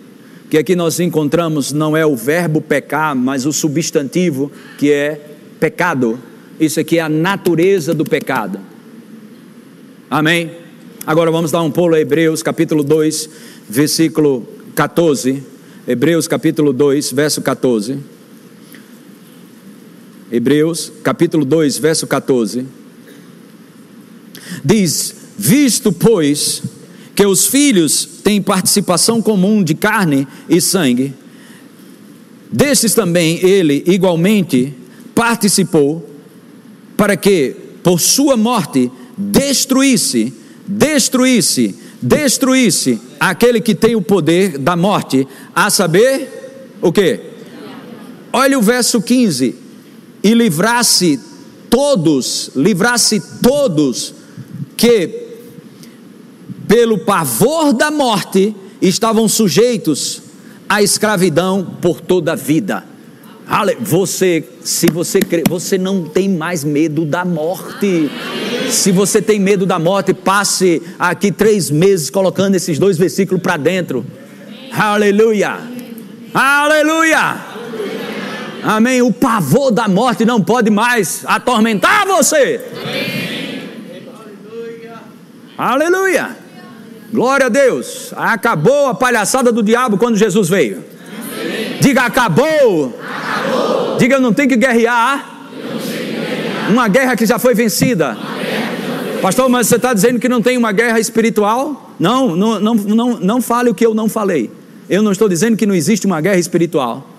que 0.49 0.57
aqui 0.57 0.75
nós 0.75 0.99
encontramos 0.99 1.71
não 1.71 1.95
é 1.95 2.05
o 2.05 2.15
verbo 2.15 2.61
pecar, 2.61 3.15
mas 3.15 3.45
o 3.45 3.53
substantivo 3.53 4.51
que 4.77 4.91
é 4.91 5.21
pecado. 5.59 6.17
Isso 6.59 6.79
aqui 6.79 6.97
é 6.97 7.01
a 7.01 7.09
natureza 7.09 7.93
do 7.93 8.03
pecado. 8.03 8.59
Amém? 10.11 10.49
Agora 11.05 11.29
vamos 11.29 11.51
dar 11.51 11.61
um 11.61 11.69
pulo 11.69 11.93
a 11.93 11.99
Hebreus 11.99 12.41
capítulo 12.41 12.83
2, 12.83 13.29
versículo 13.69 14.43
14. 14.73 15.43
Hebreus 15.87 16.27
capítulo 16.27 16.73
2, 16.73 17.11
verso 17.11 17.43
14. 17.43 17.99
Hebreus 20.31 20.91
capítulo 21.03 21.45
2, 21.45 21.77
verso 21.77 22.07
14. 22.07 22.65
Diz: 24.65 25.15
Visto, 25.37 25.91
pois, 25.91 26.63
que 27.13 27.23
os 27.23 27.45
filhos 27.45 28.03
têm 28.23 28.41
participação 28.41 29.21
comum 29.21 29.63
de 29.63 29.75
carne 29.75 30.27
e 30.49 30.59
sangue, 30.59 31.13
destes 32.51 32.95
também 32.95 33.45
ele 33.45 33.83
igualmente 33.85 34.73
participou, 35.13 36.09
para 36.97 37.15
que, 37.15 37.55
por 37.83 37.99
sua 37.99 38.35
morte, 38.35 38.91
destruísse, 39.19 40.33
destruísse, 40.65 41.75
destruísse 42.01 43.01
aquele 43.19 43.59
que 43.59 43.75
tem 43.75 43.95
o 43.95 44.01
poder 44.01 44.57
da 44.57 44.77
morte, 44.77 45.27
a 45.53 45.69
saber, 45.69 46.77
o 46.81 46.89
que? 46.89 47.19
Olha 48.31 48.57
o 48.57 48.61
verso 48.61 49.01
15: 49.01 49.55
e 50.23 50.33
livrasse 50.33 51.19
todos, 51.69 52.51
livrasse 52.55 53.21
todos 53.41 54.13
que, 54.77 55.27
pelo 56.65 56.99
pavor 56.99 57.73
da 57.73 57.91
morte, 57.91 58.55
estavam 58.81 59.27
sujeitos 59.27 60.21
à 60.69 60.81
escravidão 60.81 61.77
por 61.81 61.99
toda 61.99 62.31
a 62.31 62.35
vida. 62.35 62.85
Você, 63.79 64.43
se 64.63 64.87
você 64.91 65.19
crê, 65.19 65.43
você 65.49 65.77
não 65.77 66.03
tem 66.03 66.29
mais 66.29 66.63
medo 66.63 67.03
da 67.03 67.25
morte. 67.25 68.09
Se 68.69 68.91
você 68.91 69.21
tem 69.21 69.39
medo 69.39 69.65
da 69.65 69.79
morte, 69.79 70.13
passe 70.13 70.81
aqui 70.99 71.31
três 71.31 71.71
meses 71.71 72.11
colocando 72.11 72.55
esses 72.55 72.77
dois 72.77 72.97
versículos 72.97 73.41
para 73.41 73.57
dentro. 73.57 74.05
Aleluia! 74.71 75.57
Aleluia! 76.31 77.37
Amém. 78.63 79.01
O 79.01 79.11
pavor 79.11 79.71
da 79.71 79.87
morte 79.87 80.25
não 80.25 80.41
pode 80.41 80.69
mais 80.69 81.23
atormentar 81.25 82.05
você. 82.05 82.61
Aleluia. 85.57 86.37
Glória 87.11 87.47
a 87.47 87.49
Deus. 87.49 88.13
Acabou 88.15 88.87
a 88.87 88.93
palhaçada 88.93 89.51
do 89.51 89.63
diabo 89.63 89.97
quando 89.97 90.15
Jesus 90.15 90.47
veio. 90.47 90.83
Diga 91.81 92.03
acabou. 92.03 92.45
acabou. 92.45 93.28
Diga 93.99 94.15
eu 94.15 94.21
não 94.21 94.33
tenho 94.33 94.47
que 94.47 94.55
guerrear. 94.55 95.49
Uma 96.69 96.87
guerra 96.87 97.15
que 97.17 97.25
já 97.25 97.37
foi 97.37 97.53
vencida. 97.53 98.17
Pastor, 99.21 99.49
mas 99.49 99.67
você 99.67 99.75
está 99.75 99.93
dizendo 99.93 100.19
que 100.19 100.29
não 100.29 100.41
tem 100.41 100.57
uma 100.57 100.71
guerra 100.71 100.99
espiritual? 100.99 101.93
Não, 101.99 102.33
não, 102.33 102.59
não, 102.59 102.75
não, 102.75 103.19
não 103.19 103.41
fale 103.41 103.69
o 103.69 103.75
que 103.75 103.85
eu 103.85 103.93
não 103.93 104.07
falei. 104.07 104.49
Eu 104.89 105.03
não 105.03 105.11
estou 105.11 105.27
dizendo 105.27 105.57
que 105.57 105.65
não 105.65 105.75
existe 105.75 106.05
uma 106.05 106.21
guerra 106.21 106.39
espiritual. 106.39 107.09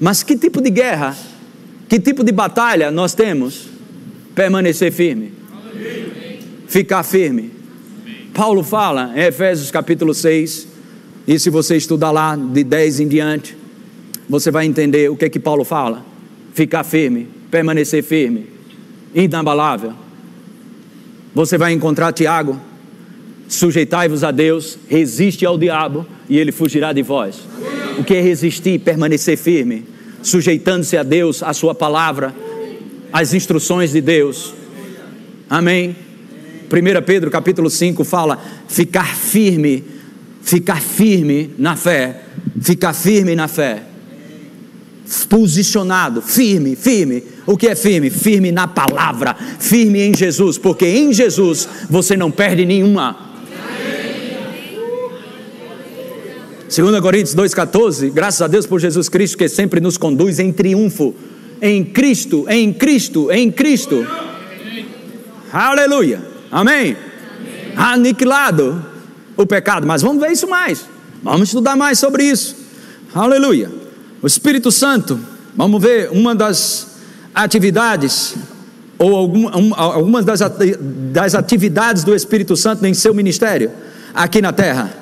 Mas 0.00 0.22
que 0.22 0.34
tipo 0.34 0.62
de 0.62 0.70
guerra, 0.70 1.14
que 1.86 2.00
tipo 2.00 2.24
de 2.24 2.32
batalha 2.32 2.90
nós 2.90 3.12
temos? 3.12 3.68
Permanecer 4.34 4.90
firme. 4.90 5.34
Ficar 6.66 7.02
firme. 7.02 7.52
Paulo 8.32 8.62
fala 8.62 9.12
em 9.14 9.20
Efésios 9.20 9.70
capítulo 9.70 10.14
6, 10.14 10.66
e 11.28 11.38
se 11.38 11.50
você 11.50 11.76
estudar 11.76 12.10
lá 12.10 12.34
de 12.34 12.64
10 12.64 13.00
em 13.00 13.08
diante, 13.08 13.54
você 14.26 14.50
vai 14.50 14.64
entender 14.64 15.10
o 15.10 15.16
que 15.16 15.26
é 15.26 15.28
que 15.28 15.38
Paulo 15.38 15.64
fala. 15.64 16.08
Ficar 16.52 16.84
firme, 16.84 17.28
permanecer 17.50 18.02
firme, 18.02 18.46
inabalável. 19.14 19.92
Você 21.34 21.56
vai 21.56 21.72
encontrar 21.72 22.12
Tiago, 22.12 22.60
sujeitai-vos 23.48 24.24
a 24.24 24.30
Deus, 24.30 24.78
resiste 24.88 25.44
ao 25.46 25.58
diabo 25.58 26.06
e 26.28 26.38
ele 26.38 26.52
fugirá 26.52 26.92
de 26.92 27.02
vós. 27.02 27.36
O 27.98 28.04
que 28.04 28.14
é 28.14 28.20
resistir? 28.20 28.80
Permanecer 28.80 29.36
firme, 29.36 29.84
sujeitando-se 30.22 30.96
a 30.96 31.02
Deus, 31.02 31.42
a 31.42 31.52
Sua 31.52 31.74
palavra, 31.74 32.34
às 33.12 33.34
instruções 33.34 33.92
de 33.92 34.00
Deus. 34.00 34.54
Amém. 35.48 35.96
1 36.70 37.02
Pedro 37.04 37.30
capítulo 37.30 37.68
5 37.68 38.04
fala: 38.04 38.40
ficar 38.68 39.16
firme, 39.16 39.84
ficar 40.42 40.80
firme 40.80 41.50
na 41.58 41.74
fé, 41.74 42.22
ficar 42.60 42.92
firme 42.92 43.34
na 43.34 43.48
fé. 43.48 43.82
Posicionado, 45.28 46.22
firme, 46.22 46.76
firme. 46.76 47.24
O 47.46 47.56
que 47.56 47.66
é 47.66 47.74
firme? 47.74 48.10
Firme 48.10 48.52
na 48.52 48.68
palavra, 48.68 49.36
firme 49.58 50.00
em 50.00 50.14
Jesus, 50.14 50.56
porque 50.56 50.86
em 50.86 51.12
Jesus 51.12 51.68
você 51.88 52.16
não 52.16 52.30
perde 52.30 52.64
nenhuma 52.64 53.30
2 56.70 57.00
Coríntios 57.00 57.34
2,14, 57.34 58.12
graças 58.12 58.40
a 58.42 58.46
Deus 58.46 58.64
por 58.64 58.78
Jesus 58.78 59.08
Cristo, 59.08 59.36
que 59.36 59.48
sempre 59.48 59.80
nos 59.80 59.98
conduz 59.98 60.38
em 60.38 60.52
triunfo. 60.52 61.12
Em 61.60 61.84
Cristo, 61.84 62.46
em 62.48 62.72
Cristo, 62.72 63.30
em 63.30 63.50
Cristo. 63.50 64.06
Aleluia. 65.52 66.22
Amém. 66.50 66.96
Amém. 66.96 67.76
Aniquilado 67.76 68.82
o 69.36 69.44
pecado. 69.44 69.84
Mas 69.84 70.00
vamos 70.00 70.22
ver 70.22 70.30
isso 70.30 70.48
mais. 70.48 70.86
Vamos 71.22 71.48
estudar 71.48 71.76
mais 71.76 71.98
sobre 71.98 72.22
isso. 72.22 72.56
Aleluia. 73.12 73.79
O 74.22 74.26
Espírito 74.26 74.70
Santo, 74.70 75.18
vamos 75.56 75.80
ver 75.80 76.10
uma 76.10 76.34
das 76.34 76.98
atividades, 77.34 78.36
ou 78.98 79.16
alguma, 79.16 79.56
um, 79.56 79.74
algumas 79.74 80.26
das, 80.26 81.34
atividades 81.34 82.04
do 82.04 82.14
Espírito 82.14 82.54
Santo 82.54 82.84
em 82.84 82.92
seu 82.92 83.14
ministério 83.14 83.70
aqui 84.14 84.42
na 84.42 84.52
terra. 84.52 84.92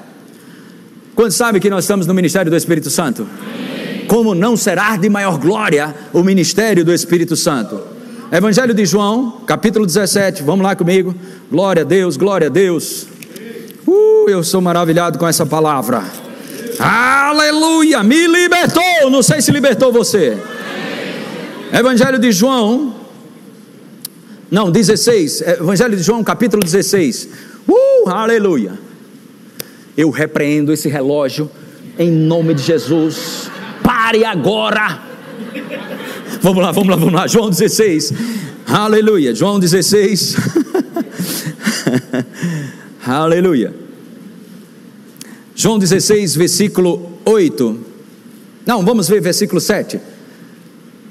Quantos 1.16 1.34
sabem 1.34 1.60
que 1.60 1.68
nós 1.68 1.82
estamos 1.82 2.06
no 2.06 2.14
ministério 2.14 2.48
do 2.48 2.56
Espírito 2.56 2.90
Santo? 2.90 3.26
Como 4.06 4.36
não 4.36 4.56
será 4.56 4.96
de 4.96 5.08
maior 5.08 5.36
glória 5.36 5.92
o 6.12 6.22
ministério 6.22 6.84
do 6.84 6.94
Espírito 6.94 7.34
Santo? 7.34 7.80
Evangelho 8.30 8.72
de 8.72 8.86
João, 8.86 9.40
capítulo 9.46 9.84
17, 9.84 10.44
vamos 10.44 10.62
lá 10.62 10.76
comigo. 10.76 11.12
Glória 11.50 11.82
a 11.82 11.84
Deus, 11.84 12.16
glória 12.16 12.46
a 12.46 12.50
Deus. 12.50 13.08
Uh, 13.84 14.28
eu 14.28 14.44
sou 14.44 14.60
maravilhado 14.60 15.18
com 15.18 15.26
essa 15.26 15.44
palavra. 15.44 16.27
Aleluia, 16.78 18.02
me 18.02 18.26
libertou. 18.26 19.10
Não 19.10 19.22
sei 19.22 19.40
se 19.40 19.50
libertou 19.50 19.92
você. 19.92 20.36
Evangelho 21.72 22.18
de 22.18 22.32
João, 22.32 22.94
não, 24.50 24.70
16. 24.70 25.42
Evangelho 25.42 25.96
de 25.96 26.02
João, 26.02 26.24
capítulo 26.24 26.62
16. 26.62 27.28
Uh, 27.68 28.08
aleluia. 28.08 28.72
Eu 29.96 30.10
repreendo 30.10 30.72
esse 30.72 30.88
relógio 30.88 31.50
em 31.98 32.10
nome 32.10 32.54
de 32.54 32.62
Jesus. 32.62 33.50
Pare 33.82 34.24
agora. 34.24 35.02
Vamos 36.40 36.62
lá, 36.62 36.72
vamos 36.72 36.88
lá, 36.88 36.96
vamos 36.96 37.12
lá. 37.12 37.26
João 37.26 37.50
16. 37.50 38.12
Aleluia. 38.66 39.34
João 39.34 39.58
16. 39.58 40.36
Aleluia. 43.04 43.87
João 45.60 45.76
16, 45.76 46.36
versículo 46.36 47.14
8. 47.24 47.78
Não, 48.64 48.84
vamos 48.84 49.08
ver 49.08 49.20
versículo 49.20 49.60
7. 49.60 49.98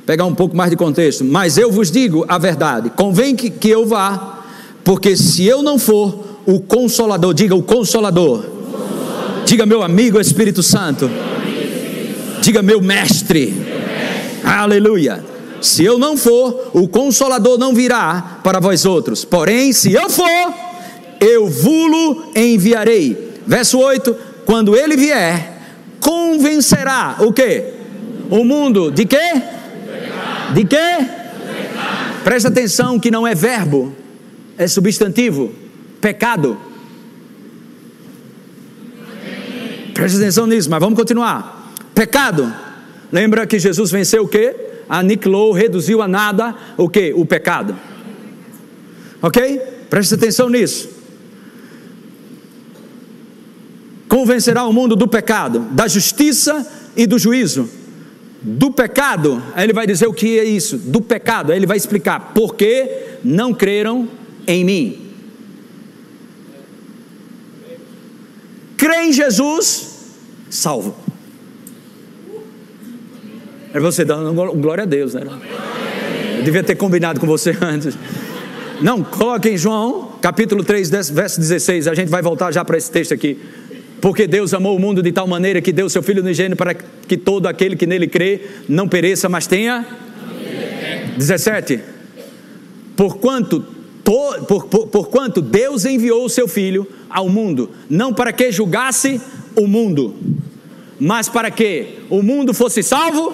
Pegar 0.06 0.24
um 0.24 0.34
pouco 0.34 0.56
mais 0.56 0.70
de 0.70 0.78
contexto. 0.78 1.26
Mas 1.26 1.58
eu 1.58 1.70
vos 1.70 1.92
digo 1.92 2.24
a 2.30 2.38
verdade: 2.38 2.90
convém 2.92 3.36
que, 3.36 3.50
que 3.50 3.70
eu 3.70 3.86
vá, 3.86 4.46
porque 4.86 5.18
se 5.18 5.46
eu 5.46 5.62
não 5.62 5.78
for, 5.78 6.40
o 6.46 6.62
consolador, 6.62 7.34
diga 7.34 7.54
o 7.54 7.62
consolador 7.62 8.58
Diga 9.46 9.66
meu 9.66 9.82
amigo 9.82 10.20
Espírito 10.20 10.62
Santo. 10.64 11.10
Diga 12.42 12.62
meu 12.62 12.82
mestre. 12.82 13.54
Aleluia. 14.44 15.24
Se 15.62 15.84
eu 15.84 15.98
não 15.98 16.16
for, 16.16 16.72
o 16.74 16.86
consolador 16.88 17.58
não 17.58 17.74
virá 17.74 18.40
para 18.44 18.60
vós 18.60 18.86
outros. 18.86 19.26
Porém, 19.26 19.74
se 19.74 19.94
eu 19.94 20.10
for, 20.10 20.54
eu 21.22 21.48
vulo 21.48 22.30
enviarei. 22.36 23.40
Verso 23.48 23.80
8: 23.80 24.14
quando 24.48 24.78
ele 24.78 24.96
vier, 24.96 25.60
convencerá 26.00 27.18
o 27.20 27.34
que? 27.34 27.66
O 28.30 28.46
mundo 28.46 28.90
de 28.90 29.06
quê? 29.06 29.42
De 30.54 30.64
quê? 30.64 31.06
Presta 32.24 32.48
atenção 32.48 32.98
que 32.98 33.12
não 33.12 33.28
é 33.28 33.36
verbo, 33.36 33.94
é 34.58 34.66
substantivo. 34.66 35.54
Pecado. 36.00 36.58
Presta 39.94 40.18
atenção 40.18 40.48
nisso, 40.48 40.70
mas 40.70 40.80
vamos 40.80 40.98
continuar. 40.98 41.74
Pecado. 41.94 42.54
Lembra 43.12 43.46
que 43.46 43.60
Jesus 43.60 43.92
venceu 43.92 44.24
o 44.24 44.28
quê? 44.30 44.56
Aniquilou, 44.88 45.52
reduziu 45.52 46.02
a 46.02 46.08
nada 46.08 46.56
o 46.78 46.88
que? 46.88 47.12
O 47.14 47.26
pecado. 47.26 47.76
Ok? 49.22 49.60
Presta 49.90 50.16
atenção 50.16 50.50
nisso. 50.50 50.97
Convencerá 54.18 54.66
o 54.66 54.74
mundo 54.74 54.96
do 54.96 55.08
pecado, 55.08 55.60
da 55.70 55.88
justiça 55.88 56.68
e 56.96 57.06
do 57.06 57.20
juízo. 57.20 57.70
Do 58.42 58.72
pecado, 58.72 59.44
aí 59.54 59.64
ele 59.64 59.74
vai 59.74 59.86
dizer 59.86 60.08
o 60.08 60.14
que 60.14 60.40
é 60.40 60.44
isso, 60.44 60.76
do 60.76 61.00
pecado, 61.00 61.52
aí 61.52 61.60
ele 61.60 61.68
vai 61.68 61.78
explicar 61.78 62.34
por 62.34 62.56
que 62.56 63.20
não 63.24 63.54
creram 63.54 64.10
em 64.48 64.66
mim. 64.66 64.98
Crê 68.76 69.04
em 69.04 69.14
Jesus, 69.14 70.16
salvo. 70.50 70.96
É 73.72 73.80
você 73.80 74.04
dando 74.04 74.34
glória 74.56 74.82
a 74.82 74.88
Deus, 74.88 75.14
né? 75.14 75.22
Eu 76.40 76.44
devia 76.44 76.64
ter 76.64 76.74
combinado 76.74 77.20
com 77.20 77.28
você 77.28 77.56
antes. 77.62 77.96
Não, 78.82 79.04
coloque 79.04 79.50
em 79.50 79.58
João, 79.58 80.14
capítulo 80.20 80.64
3, 80.64 80.90
verso 81.12 81.40
16. 81.40 81.88
A 81.88 81.94
gente 81.94 82.10
vai 82.10 82.24
voltar 82.24 82.52
já 82.52 82.66
para 82.66 82.78
esse 82.78 82.90
texto 82.90 83.14
aqui. 83.14 83.40
Porque 84.00 84.28
Deus 84.28 84.54
amou 84.54 84.76
o 84.76 84.80
mundo 84.80 85.02
de 85.02 85.12
tal 85.12 85.28
maneira 85.28 85.62
que 85.62 85.72
deu 85.72 85.90
seu 85.90 86.04
Filho 86.04 86.22
unigênito 86.22 86.56
para 86.56 86.74
que 86.74 87.18
todo 87.18 87.48
aquele 87.48 87.76
que 87.76 87.88
nele 87.88 88.08
crê 88.08 88.42
não 88.70 88.88
pereça, 88.88 89.28
mas 89.28 89.48
tenha. 89.48 89.86
17. 91.18 91.80
Porquanto, 92.96 93.66
to, 94.04 94.46
por, 94.48 94.66
por, 94.66 94.88
por 94.88 95.08
quanto 95.10 95.42
Deus 95.42 95.86
enviou 95.86 96.26
o 96.26 96.30
seu 96.30 96.48
Filho 96.48 96.88
ao 97.10 97.28
mundo, 97.28 97.72
não 97.90 98.14
para 98.14 98.32
que 98.32 98.52
julgasse 98.52 99.20
o 99.56 99.68
mundo, 99.68 100.16
mas 101.00 101.28
para 101.28 101.50
que 101.50 102.00
o 102.10 102.22
mundo 102.22 102.54
fosse 102.54 102.84
salvo. 102.84 103.34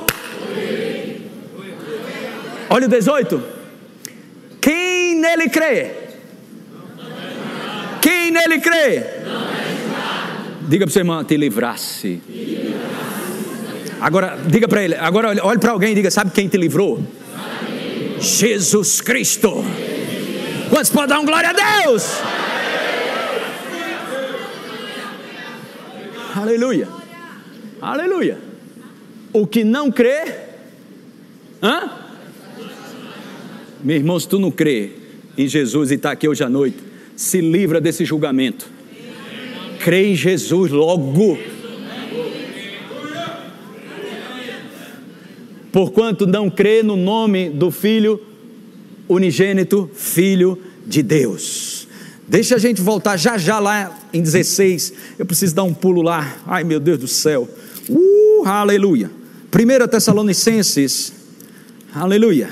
Olha 2.69 2.87
o 2.87 2.89
18. 2.89 3.43
Quem 4.61 5.19
nele 5.19 5.49
crê? 5.49 5.91
Quem 8.01 8.31
nele 8.31 8.59
crê? 8.59 9.12
Diga 10.67 10.85
para 10.85 10.93
seu 10.93 11.01
irmão, 11.01 11.23
te 11.23 11.35
livrasse. 11.35 12.21
Agora, 13.99 14.37
diga 14.47 14.67
para 14.67 14.83
ele, 14.83 14.95
agora 14.95 15.29
olhe 15.43 15.59
para 15.59 15.71
alguém 15.71 15.91
e 15.91 15.95
diga: 15.95 16.11
sabe 16.11 16.31
quem 16.31 16.47
te 16.47 16.57
livrou? 16.57 17.03
Jesus 18.19 19.01
Cristo. 19.01 19.63
Quantos 20.69 20.89
podem 20.89 21.09
dar 21.09 21.19
um 21.19 21.25
glória 21.25 21.49
a 21.49 21.53
Deus? 21.53 22.03
Aleluia. 26.35 26.87
Aleluia. 27.81 28.37
O 29.31 29.45
que 29.45 29.63
não 29.63 29.91
crê, 29.91 30.23
hã? 31.61 31.89
Meu 33.83 33.97
irmão, 33.97 34.19
se 34.19 34.27
tu 34.27 34.39
não 34.39 34.49
crê 34.49 34.91
em 35.37 35.47
Jesus 35.47 35.91
e 35.91 35.95
está 35.95 36.11
aqui 36.11 36.27
hoje 36.27 36.43
à 36.43 36.49
noite, 36.49 36.77
se 37.15 37.41
livra 37.41 37.81
desse 37.81 38.05
julgamento 38.05 38.72
crê 39.83 40.11
em 40.11 40.15
Jesus 40.15 40.71
logo. 40.71 41.37
Porquanto 45.71 46.25
não 46.25 46.49
crê 46.49 46.81
no 46.81 46.95
nome 46.95 47.49
do 47.49 47.69
Filho 47.69 48.19
unigênito, 49.09 49.89
Filho 49.93 50.57
de 50.85 51.03
Deus. 51.03 51.87
Deixa 52.27 52.55
a 52.55 52.57
gente 52.57 52.81
voltar 52.81 53.17
já 53.17 53.37
já 53.37 53.59
lá 53.59 53.99
em 54.13 54.21
16. 54.21 54.93
Eu 55.19 55.25
preciso 55.25 55.53
dar 55.53 55.63
um 55.63 55.73
pulo 55.73 56.01
lá. 56.01 56.37
Ai 56.47 56.63
meu 56.63 56.79
Deus 56.79 56.99
do 56.99 57.07
céu. 57.07 57.49
Uh, 57.89 58.43
aleluia. 58.45 59.11
1 59.51 59.87
Tessalonicenses. 59.87 61.13
Aleluia. 61.93 62.49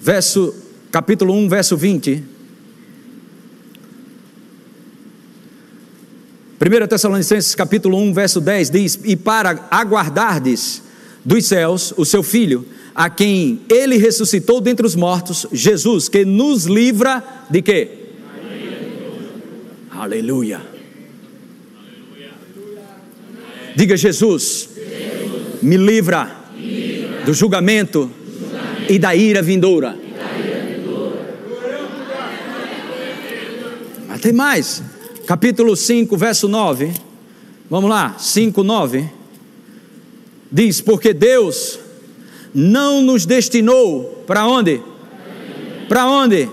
Verso 0.00 0.54
capítulo 0.90 1.34
1, 1.34 1.48
verso 1.48 1.76
20. 1.76 2.31
1 6.60 6.86
Tessalonicenses 6.86 7.54
capítulo 7.54 7.98
1, 7.98 8.12
verso 8.12 8.40
10 8.40 8.70
diz: 8.70 9.00
E 9.04 9.16
para 9.16 9.68
aguardardes 9.70 10.82
dos 11.24 11.46
céus 11.46 11.92
o 11.96 12.04
seu 12.04 12.22
filho, 12.22 12.66
a 12.94 13.08
quem 13.08 13.62
ele 13.68 13.96
ressuscitou 13.96 14.60
dentre 14.60 14.86
os 14.86 14.94
mortos, 14.94 15.46
Jesus, 15.52 16.08
que 16.08 16.24
nos 16.24 16.64
livra 16.64 17.22
de 17.50 17.62
quê? 17.62 17.88
Aleluia. 19.90 20.60
Aleluia. 20.60 20.72
Diga 23.74 23.96
Jesus, 23.96 24.68
Jesus. 24.74 25.62
Me, 25.62 25.76
livra 25.76 26.30
me 26.54 26.66
livra 26.66 27.22
do 27.24 27.32
julgamento, 27.32 28.06
do 28.06 28.40
julgamento. 28.40 28.92
e 28.92 28.98
da 28.98 29.14
ira 29.14 29.40
vindoura. 29.40 29.96
Mas 34.06 34.20
tem 34.20 34.32
mais 34.32 34.82
capítulo 35.32 35.74
5, 35.74 36.14
verso 36.14 36.46
9. 36.46 36.92
Vamos 37.70 37.88
lá, 37.88 38.16
5, 38.18 38.62
9. 38.62 39.10
Diz: 40.50 40.82
Porque 40.82 41.14
Deus 41.14 41.78
não 42.54 43.00
nos 43.00 43.24
destinou 43.24 44.24
para 44.26 44.46
onde? 44.46 44.82
Para 45.88 46.04
onde? 46.04 46.50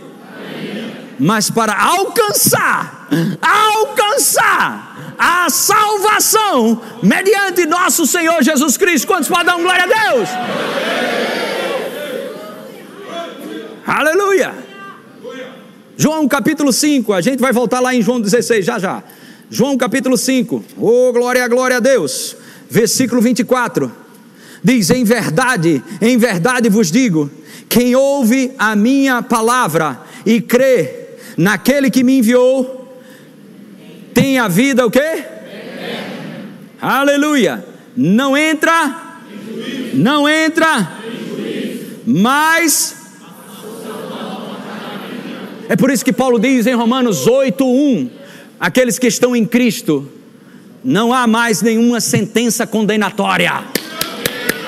Mas 1.19 1.49
para 1.51 1.77
alcançar, 1.77 3.09
alcançar 3.41 5.15
a 5.17 5.49
salvação 5.49 6.81
mediante 7.03 7.65
nosso 7.65 8.07
Senhor 8.07 8.41
Jesus 8.41 8.77
Cristo. 8.77 9.05
Quantos 9.07 9.27
podem 9.27 9.45
dar 9.45 9.57
glória 9.57 9.83
a 9.83 9.87
Deus? 10.13 10.29
Aleluia! 13.85 14.53
João 16.01 16.25
capítulo 16.29 16.71
5, 16.71 17.12
a 17.12 17.19
gente 17.19 17.41
vai 17.41 17.51
voltar 17.51 17.81
lá 17.81 17.93
em 17.93 18.01
João 18.01 18.21
16, 18.21 18.65
já 18.65 18.79
já. 18.79 19.03
João 19.51 19.75
capítulo 19.75 20.17
5, 20.17 20.63
oh 20.77 21.12
glória, 21.12 21.45
glória 21.49 21.75
a 21.75 21.81
Deus. 21.81 22.38
Versículo 22.69 23.21
24, 23.21 23.91
diz: 24.63 24.89
Em 24.91 25.03
verdade, 25.03 25.83
em 25.99 26.17
verdade 26.17 26.69
vos 26.69 26.89
digo, 26.89 27.29
quem 27.67 27.97
ouve 27.97 28.53
a 28.57 28.77
minha 28.77 29.21
palavra 29.21 29.99
e 30.25 30.39
crê 30.39 31.17
naquele 31.35 31.91
que 31.91 32.01
me 32.01 32.19
enviou, 32.19 32.97
tem 34.13 34.39
a 34.39 34.47
vida 34.47 34.85
o 34.85 34.89
quê? 34.89 35.25
Aleluia. 36.81 37.65
Não 37.97 38.38
entra, 38.38 39.19
não 39.93 40.29
entra, 40.29 40.93
mas 42.05 42.98
é 45.69 45.75
por 45.75 45.91
isso 45.91 46.03
que 46.03 46.12
Paulo 46.12 46.39
diz 46.39 46.65
em 46.65 46.73
Romanos 46.73 47.27
8:1, 47.27 48.10
aqueles 48.60 48.97
que 48.97 49.05
estão 49.05 49.36
em 49.36 49.45
Cristo, 49.45 50.10
não 50.84 51.13
há 51.13 51.27
mais 51.27 51.62
nenhuma 51.62 52.01
sentença 52.01 52.65
condenatória. 52.65 53.63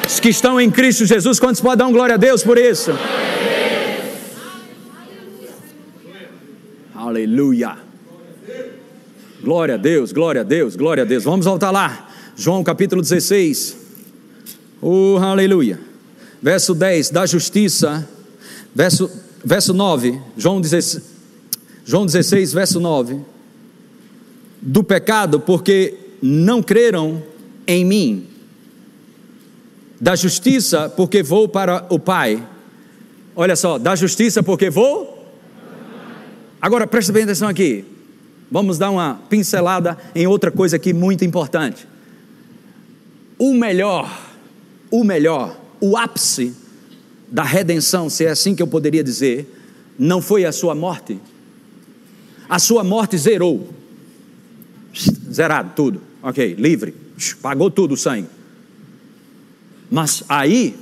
Os 0.07 0.19
que 0.19 0.29
estão 0.29 0.61
em 0.61 0.69
Cristo 0.69 1.03
Jesus, 1.07 1.39
quantos 1.39 1.59
podem 1.59 1.79
dar 1.79 1.87
um 1.87 1.91
glória 1.91 2.13
a 2.13 2.17
Deus 2.17 2.43
por 2.43 2.55
isso? 2.55 2.91
Aleluia. 6.93 7.79
Glória 9.43 9.73
a 9.73 9.77
Deus, 9.77 10.11
glória 10.11 10.41
a 10.41 10.43
Deus, 10.43 10.75
glória 10.75 11.01
a 11.01 11.05
Deus. 11.05 11.23
Vamos 11.23 11.47
voltar 11.47 11.71
lá. 11.71 12.09
João 12.35 12.63
capítulo 12.63 13.01
16. 13.01 13.75
Oh, 14.79 15.17
aleluia. 15.17 15.79
Verso 16.39 16.75
10, 16.75 17.09
da 17.09 17.25
justiça. 17.25 18.07
Verso 18.75 19.09
verso 19.43 19.73
9, 19.73 20.19
João 20.37 20.61
16, 20.61 21.03
João 21.85 22.05
16, 22.05 22.53
verso 22.53 22.79
9. 22.79 23.19
Do 24.61 24.83
pecado, 24.83 25.39
porque 25.39 25.95
não 26.21 26.61
creram 26.61 27.23
em 27.65 27.83
mim. 27.83 28.27
Da 29.99 30.15
justiça, 30.15 30.89
porque 30.89 31.23
vou 31.23 31.47
para 31.47 31.85
o 31.89 31.99
Pai. 31.99 32.47
Olha 33.35 33.55
só, 33.55 33.77
da 33.77 33.95
justiça, 33.95 34.43
porque 34.43 34.69
vou. 34.69 35.33
Agora 36.61 36.85
presta 36.85 37.11
bem 37.11 37.23
atenção 37.23 37.47
aqui. 37.47 37.85
vamos 38.51 38.77
dar 38.77 38.91
uma 38.91 39.19
pincelada 39.29 39.97
em 40.13 40.27
outra 40.27 40.51
coisa 40.51 40.75
aqui 40.75 40.93
muito 40.93 41.23
importante. 41.23 41.87
O 43.39 43.53
melhor, 43.53 44.09
o 44.91 45.03
melhor, 45.03 45.57
o 45.79 45.97
ápice 45.97 46.53
da 47.31 47.43
redenção, 47.43 48.09
se 48.09 48.25
é 48.25 48.29
assim 48.29 48.53
que 48.53 48.61
eu 48.61 48.67
poderia 48.67 49.01
dizer, 49.01 49.47
não 49.97 50.21
foi 50.21 50.43
a 50.43 50.51
sua 50.51 50.75
morte. 50.75 51.17
A 52.49 52.59
sua 52.59 52.83
morte 52.83 53.17
zerou. 53.17 53.69
Zerado 55.31 55.71
tudo. 55.73 56.01
Ok, 56.21 56.55
livre. 56.55 56.93
Pagou 57.41 57.71
tudo 57.71 57.93
o 57.93 57.97
sangue. 57.97 58.27
Mas 59.89 60.23
aí, 60.27 60.75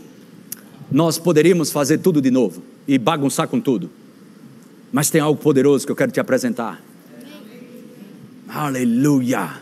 nós 0.91 1.19
poderíamos 1.19 1.71
fazer 1.71 1.99
tudo 1.99 2.19
de 2.19 2.31
novo 2.31 2.63
e 2.88 2.97
bagunçar 2.97 3.47
com 3.47 3.59
tudo. 3.59 3.89
Mas 4.91 5.12
tem 5.12 5.21
algo 5.21 5.39
poderoso 5.39 5.85
que 5.85 5.91
eu 5.91 5.95
quero 5.95 6.12
te 6.12 6.19
apresentar. 6.19 6.81
Aleluia. 8.47 9.62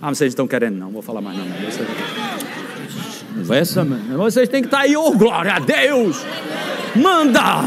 Ah, 0.00 0.14
vocês 0.14 0.30
estão 0.30 0.48
querendo, 0.48 0.76
não, 0.76 0.90
vou 0.90 1.02
falar 1.02 1.20
mais 1.20 1.36
não. 1.36 2.17
Mano. 3.84 4.18
Vocês 4.18 4.48
têm 4.48 4.62
que 4.62 4.68
estar 4.68 4.80
aí, 4.80 4.96
oh 4.96 5.12
glória 5.12 5.54
a 5.54 5.58
Deus. 5.58 6.24
Manda. 6.96 7.62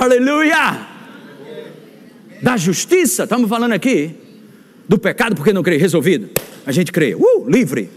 Aleluia. 0.00 0.86
Da 2.42 2.56
justiça, 2.56 3.24
estamos 3.24 3.48
falando 3.48 3.72
aqui. 3.72 4.14
Do 4.88 4.98
pecado, 4.98 5.36
porque 5.36 5.52
não 5.52 5.62
crê, 5.62 5.76
resolvido. 5.76 6.30
A 6.64 6.72
gente 6.72 6.90
crê, 6.92 7.14
uh, 7.14 7.48
livre. 7.48 7.90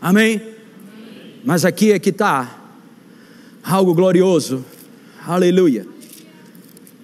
Amém? 0.00 0.40
Mas 1.44 1.64
aqui 1.64 1.92
é 1.92 1.98
que 1.98 2.10
está 2.10 2.58
algo 3.62 3.94
glorioso. 3.94 4.64
Aleluia. 5.26 5.86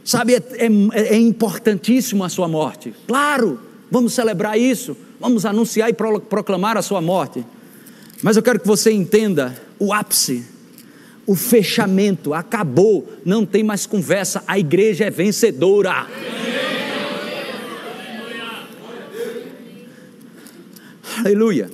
Sabe, 0.05 0.35
é, 0.35 0.43
é, 0.57 1.01
é, 1.15 1.19
importantíssimo 1.19 2.25
a 2.25 2.29
sua 2.29 2.49
morte. 2.49 2.95
Claro, 3.07 3.61
vamos 3.97 4.13
celebrar 4.13 4.59
isso, 4.59 4.95
vamos 5.19 5.47
anunciar 5.47 5.89
e 5.89 5.95
proclamar 5.95 6.77
a 6.77 6.83
sua 6.83 7.01
morte. 7.01 7.43
Mas 8.23 8.37
eu 8.37 8.43
quero 8.43 8.61
que 8.61 8.67
você 8.67 8.93
entenda 8.93 9.59
o 9.79 9.91
ápice, 9.91 10.45
o 11.27 11.35
fechamento, 11.35 12.35
acabou, 12.35 13.11
não 13.25 13.47
tem 13.47 13.65
mais 13.65 13.87
conversa, 13.87 14.45
a 14.47 14.59
igreja 14.59 15.07
é 15.07 15.11
vencedora. 15.11 16.07
Aleluia. 21.19 21.71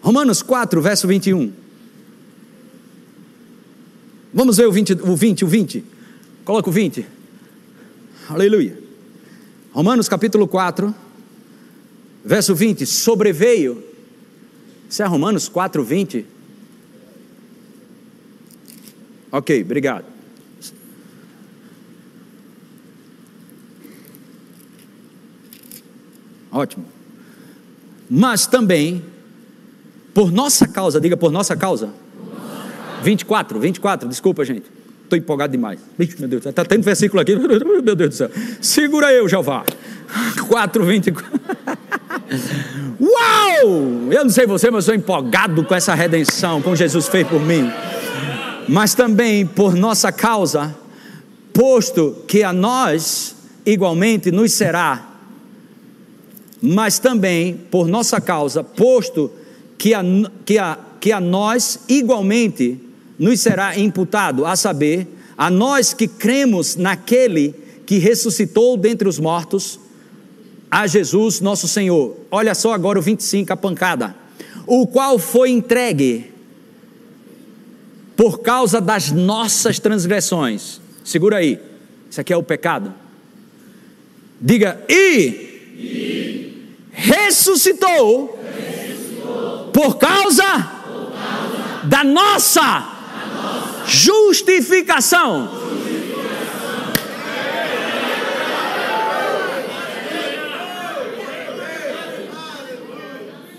Romanos 0.00 0.42
4, 0.42 0.82
verso 0.82 1.06
21. 1.06 1.52
Vamos 4.32 4.56
ver 4.56 4.66
o 4.66 4.72
20, 4.72 4.92
o 4.94 5.16
20, 5.16 5.44
o 5.44 5.48
20. 5.48 5.84
Coloca 6.44 6.68
o 6.68 6.72
20. 6.72 7.06
Aleluia. 8.28 8.83
Romanos 9.74 10.08
capítulo 10.08 10.46
4, 10.46 10.94
verso 12.24 12.54
20. 12.54 12.86
Sobreveio. 12.86 13.82
Isso 14.88 15.02
é 15.02 15.04
Romanos 15.04 15.48
4, 15.48 15.82
20. 15.82 16.24
Ok, 19.32 19.62
obrigado. 19.62 20.04
Ótimo. 26.52 26.84
Mas 28.08 28.46
também, 28.46 29.04
por 30.14 30.30
nossa 30.30 30.68
causa, 30.68 31.00
diga 31.00 31.16
por 31.16 31.32
nossa 31.32 31.56
causa. 31.56 31.92
24, 33.02 33.58
24, 33.58 34.08
desculpa, 34.08 34.44
gente. 34.44 34.70
Estou 35.04 35.18
empolgado 35.18 35.52
demais. 35.52 35.78
Meu 36.18 36.28
Deus, 36.28 36.46
está 36.46 36.64
tendo 36.64 36.82
versículo 36.82 37.20
aqui. 37.22 37.36
Meu 37.36 37.94
Deus 37.94 38.10
do 38.10 38.14
céu. 38.14 38.30
Segura 38.60 39.12
eu, 39.12 39.28
Jeová. 39.28 39.64
4, 40.48 40.84
24. 40.84 41.40
Uau! 43.00 44.12
Eu 44.12 44.24
não 44.24 44.30
sei 44.30 44.46
você, 44.46 44.70
mas 44.70 44.88
eu 44.88 44.94
estou 44.94 44.94
empolgado 44.94 45.64
com 45.64 45.74
essa 45.74 45.94
redenção, 45.94 46.62
com 46.62 46.74
Jesus 46.74 47.08
fez 47.08 47.26
por 47.26 47.40
mim. 47.40 47.70
Mas 48.68 48.94
também 48.94 49.46
por 49.46 49.74
nossa 49.74 50.10
causa, 50.10 50.74
posto 51.52 52.16
que 52.26 52.42
a 52.42 52.52
nós 52.52 53.36
igualmente 53.66 54.30
nos 54.30 54.52
será, 54.52 55.10
mas 56.60 56.98
também 56.98 57.54
por 57.70 57.86
nossa 57.86 58.20
causa, 58.20 58.64
posto 58.64 59.30
que 59.76 59.92
a, 59.92 60.02
que 60.44 60.58
a, 60.58 60.78
que 61.00 61.12
a 61.12 61.20
nós 61.20 61.80
igualmente 61.88 62.80
nos 63.18 63.40
será 63.40 63.78
imputado, 63.78 64.44
a 64.44 64.56
saber, 64.56 65.06
a 65.36 65.50
nós 65.50 65.92
que 65.92 66.06
cremos 66.06 66.76
naquele 66.76 67.54
que 67.86 67.98
ressuscitou 67.98 68.76
dentre 68.76 69.08
os 69.08 69.18
mortos, 69.18 69.78
a 70.70 70.86
Jesus 70.86 71.40
nosso 71.40 71.68
Senhor. 71.68 72.16
Olha 72.30 72.54
só 72.54 72.72
agora 72.72 72.98
o 72.98 73.02
25, 73.02 73.52
a 73.52 73.56
pancada. 73.56 74.14
O 74.66 74.86
qual 74.86 75.18
foi 75.18 75.50
entregue 75.50 76.32
por 78.16 78.40
causa 78.40 78.80
das 78.80 79.10
nossas 79.10 79.78
transgressões. 79.78 80.80
Segura 81.04 81.36
aí. 81.36 81.60
Isso 82.10 82.20
aqui 82.20 82.32
é 82.32 82.36
o 82.36 82.42
pecado. 82.42 82.94
Diga, 84.40 84.82
e, 84.88 84.94
e 85.76 86.76
ressuscitou, 86.92 88.38
ressuscitou, 88.56 89.70
por 89.72 89.96
causa, 89.96 90.42
por 90.42 91.12
causa 91.12 91.86
da 91.86 92.04
nossa 92.04 92.93
Justificação. 93.86 95.64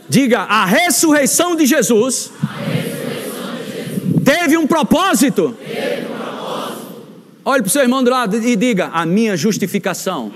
Diga, 0.08 0.41
a 0.41 0.65
ressurreição 0.65 1.56
de 1.56 1.65
Jesus, 1.65 2.32
teve 4.24 4.58
um 4.58 4.65
propósito. 4.65 5.58
Olhe 7.43 7.62
para 7.62 7.67
o 7.67 7.69
seu 7.69 7.82
irmão 7.82 8.04
do 8.04 8.10
lado 8.10 8.38
e 8.38 8.56
diga: 8.56 8.89
a 8.93 9.06
minha 9.06 9.36
justificação. 9.36 10.32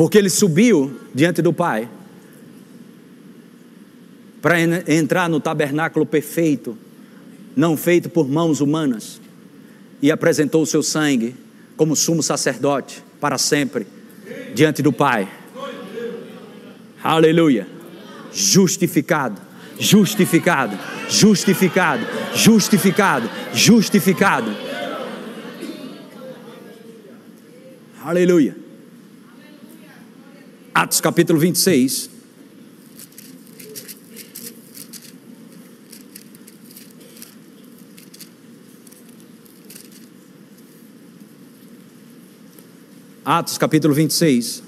Porque 0.00 0.16
ele 0.16 0.30
subiu 0.30 0.98
diante 1.14 1.42
do 1.42 1.52
Pai 1.52 1.86
para 4.40 4.58
entrar 4.58 5.28
no 5.28 5.38
tabernáculo 5.38 6.06
perfeito, 6.06 6.74
não 7.54 7.76
feito 7.76 8.08
por 8.08 8.26
mãos 8.26 8.62
humanas, 8.62 9.20
e 10.00 10.10
apresentou 10.10 10.62
o 10.62 10.66
seu 10.66 10.82
sangue 10.82 11.36
como 11.76 11.94
sumo 11.94 12.22
sacerdote 12.22 13.04
para 13.20 13.36
sempre 13.36 13.86
diante 14.54 14.80
do 14.80 14.90
Pai. 14.90 15.28
Aleluia. 17.04 17.68
Justificado, 18.32 19.38
justificado, 19.78 20.78
justificado, 21.10 22.06
justificado, 22.34 23.28
justificado. 23.52 24.50
Aleluia. 28.02 28.59
Atos 30.82 30.98
capítulo 30.98 31.38
26. 31.38 32.08
Atos 43.22 43.58
capítulo 43.58 43.92
26. 43.92 44.62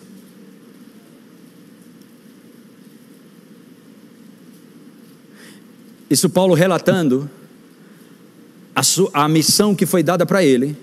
Isso 6.11 6.29
Paulo 6.29 6.53
relatando 6.53 7.31
a, 8.75 8.83
sua, 8.83 9.09
a 9.15 9.27
missão 9.31 9.75
que 9.75 9.87
foi 9.87 10.03
dada 10.03 10.27
para 10.27 10.45
ele. 10.45 10.77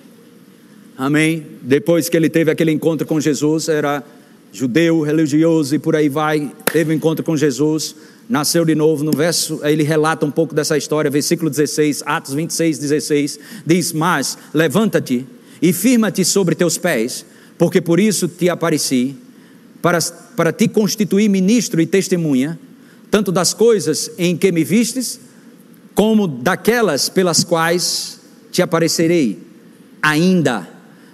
Amém? 0.98 1.46
Depois 1.62 2.10
que 2.10 2.18
ele 2.18 2.32
teve 2.32 2.50
aquele 2.50 2.72
encontro 2.72 3.06
com 3.06 3.22
Jesus, 3.22 3.70
era 3.70 4.04
judeu, 4.52 5.02
religioso 5.02 5.76
e 5.76 5.80
por 5.80 5.96
aí 5.96 6.10
vai, 6.10 6.52
teve 6.72 6.92
um 6.92 6.96
encontro 6.96 7.24
com 7.24 7.38
Jesus, 7.38 7.96
nasceu 8.28 8.66
de 8.66 8.76
novo. 8.76 9.04
No 9.04 9.12
verso, 9.12 9.60
ele 9.64 9.84
relata 9.84 10.26
um 10.26 10.32
pouco 10.32 10.54
dessa 10.54 10.78
história, 10.78 11.10
versículo 11.10 11.50
16, 11.50 12.04
Atos 12.06 12.34
26, 12.34 12.80
16, 12.80 13.40
diz: 13.66 13.92
Mas 13.94 14.38
levanta-te 14.54 15.26
e 15.62 15.74
firma-te 15.74 16.24
sobre 16.24 16.56
teus 16.56 16.78
pés, 16.78 17.26
porque 17.58 17.82
por 17.82 18.00
isso 18.00 18.28
te 18.28 18.50
apareci, 18.50 19.16
para, 19.82 20.00
para 20.36 20.52
te 20.52 20.68
constituir 20.68 21.30
ministro 21.30 21.82
e 21.82 21.86
testemunha, 21.86 22.60
tanto 23.10 23.32
das 23.32 23.54
coisas 23.54 24.12
em 24.18 24.38
que 24.38 24.52
me 24.52 24.64
vistes, 24.64 25.20
como 25.96 26.28
daquelas 26.28 27.10
pelas 27.10 27.44
quais 27.44 28.20
te 28.52 28.62
aparecerei 28.62 29.40
ainda. 30.02 30.68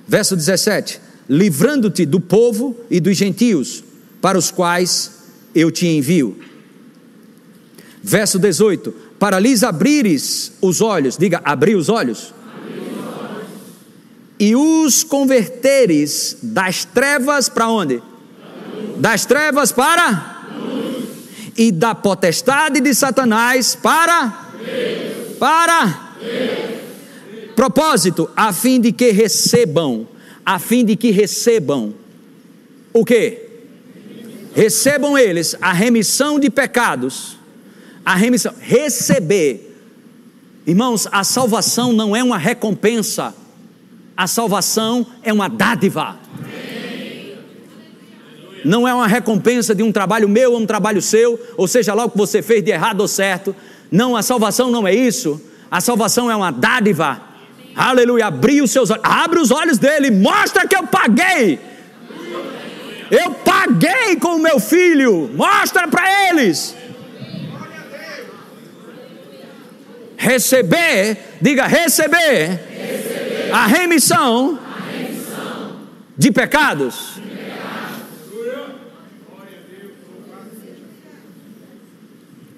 Verso 0.08 0.36
17: 0.36 1.02
livrando-te 1.30 2.06
do 2.06 2.20
povo 2.20 2.76
e 2.90 3.00
dos 3.00 3.18
gentios, 3.18 3.84
para 4.22 4.38
os 4.38 4.52
quais 4.52 5.12
eu 5.54 5.72
te 5.72 5.88
envio. 5.88 6.38
Verso 8.02 8.38
18: 8.38 8.94
Para 9.18 9.40
lhes 9.40 9.64
abrires 9.64 10.54
os 10.62 10.82
olhos, 10.82 11.18
diga, 11.18 11.42
abrir 11.44 11.76
os 11.76 11.90
olhos. 11.90 12.34
E 14.40 14.56
os 14.56 15.04
converteres 15.04 16.38
das 16.44 16.84
trevas 16.84 17.48
para 17.48 17.70
onde? 17.70 18.04
Das 18.98 19.26
trevas 19.26 19.72
para? 19.72 20.34
E 21.58 21.72
da 21.72 21.96
potestade 21.96 22.82
de 22.82 22.94
Satanás 22.94 23.76
para? 23.76 24.52
Para? 25.40 26.06
Propósito, 27.56 28.30
a 28.36 28.52
fim 28.52 28.82
de 28.82 28.92
que 28.92 29.12
recebam, 29.12 30.06
a 30.46 30.60
fim 30.60 30.86
de 30.86 30.96
que 30.96 31.12
recebam 31.12 31.94
o 32.94 33.04
que? 33.04 33.46
Recebam 34.54 35.18
eles 35.18 35.56
a 35.60 35.74
remissão 35.74 36.40
de 36.40 36.50
pecados, 36.50 37.38
a 38.06 38.16
remissão, 38.16 38.54
receber. 38.60 39.76
Irmãos, 40.66 41.08
a 41.12 41.24
salvação 41.24 41.92
não 41.92 42.16
é 42.16 42.24
uma 42.24 42.38
recompensa, 42.38 43.36
a 44.16 44.28
salvação 44.28 45.06
é 45.24 45.34
uma 45.34 45.50
dádiva. 45.50 46.18
Não 48.64 48.88
é 48.88 48.94
uma 48.94 49.08
recompensa 49.08 49.76
de 49.76 49.84
um 49.84 49.92
trabalho 49.92 50.28
meu 50.30 50.54
ou 50.54 50.60
um 50.60 50.66
trabalho 50.66 51.02
seu, 51.02 51.40
ou 51.58 51.68
seja 51.68 51.94
lá 51.94 52.06
o 52.06 52.10
que 52.10 52.18
você 52.18 52.42
fez 52.42 52.64
de 52.64 52.72
errado 52.72 53.02
ou 53.02 53.08
certo. 53.08 53.56
Não, 53.92 54.16
a 54.16 54.24
salvação 54.24 54.72
não 54.72 54.88
é 54.88 54.96
isso. 54.96 55.40
A 55.70 55.82
salvação 55.82 56.32
é 56.32 56.36
uma 56.36 56.50
dádiva. 56.50 57.22
Aleluia. 57.76 58.28
Abrir 58.28 58.62
os 58.62 58.72
seus 58.72 58.90
olhos. 58.90 59.04
Abre 59.04 59.40
os 59.40 59.52
olhos 59.52 59.78
dele. 59.78 60.10
Mostra 60.12 60.68
que 60.68 60.76
eu 60.76 60.88
paguei. 60.88 61.60
Eu 63.12 63.32
paguei 63.32 64.16
com 64.16 64.36
o 64.36 64.40
meu 64.40 64.60
filho. 64.60 65.30
Mostra 65.34 65.88
para 65.88 66.30
eles. 66.30 66.76
Receber, 70.18 71.18
diga 71.40 71.68
receber, 71.68 72.18
receber. 72.18 73.52
A, 73.54 73.68
remissão 73.68 74.58
a 74.66 74.92
remissão 74.92 75.82
de 76.18 76.32
pecados. 76.32 77.20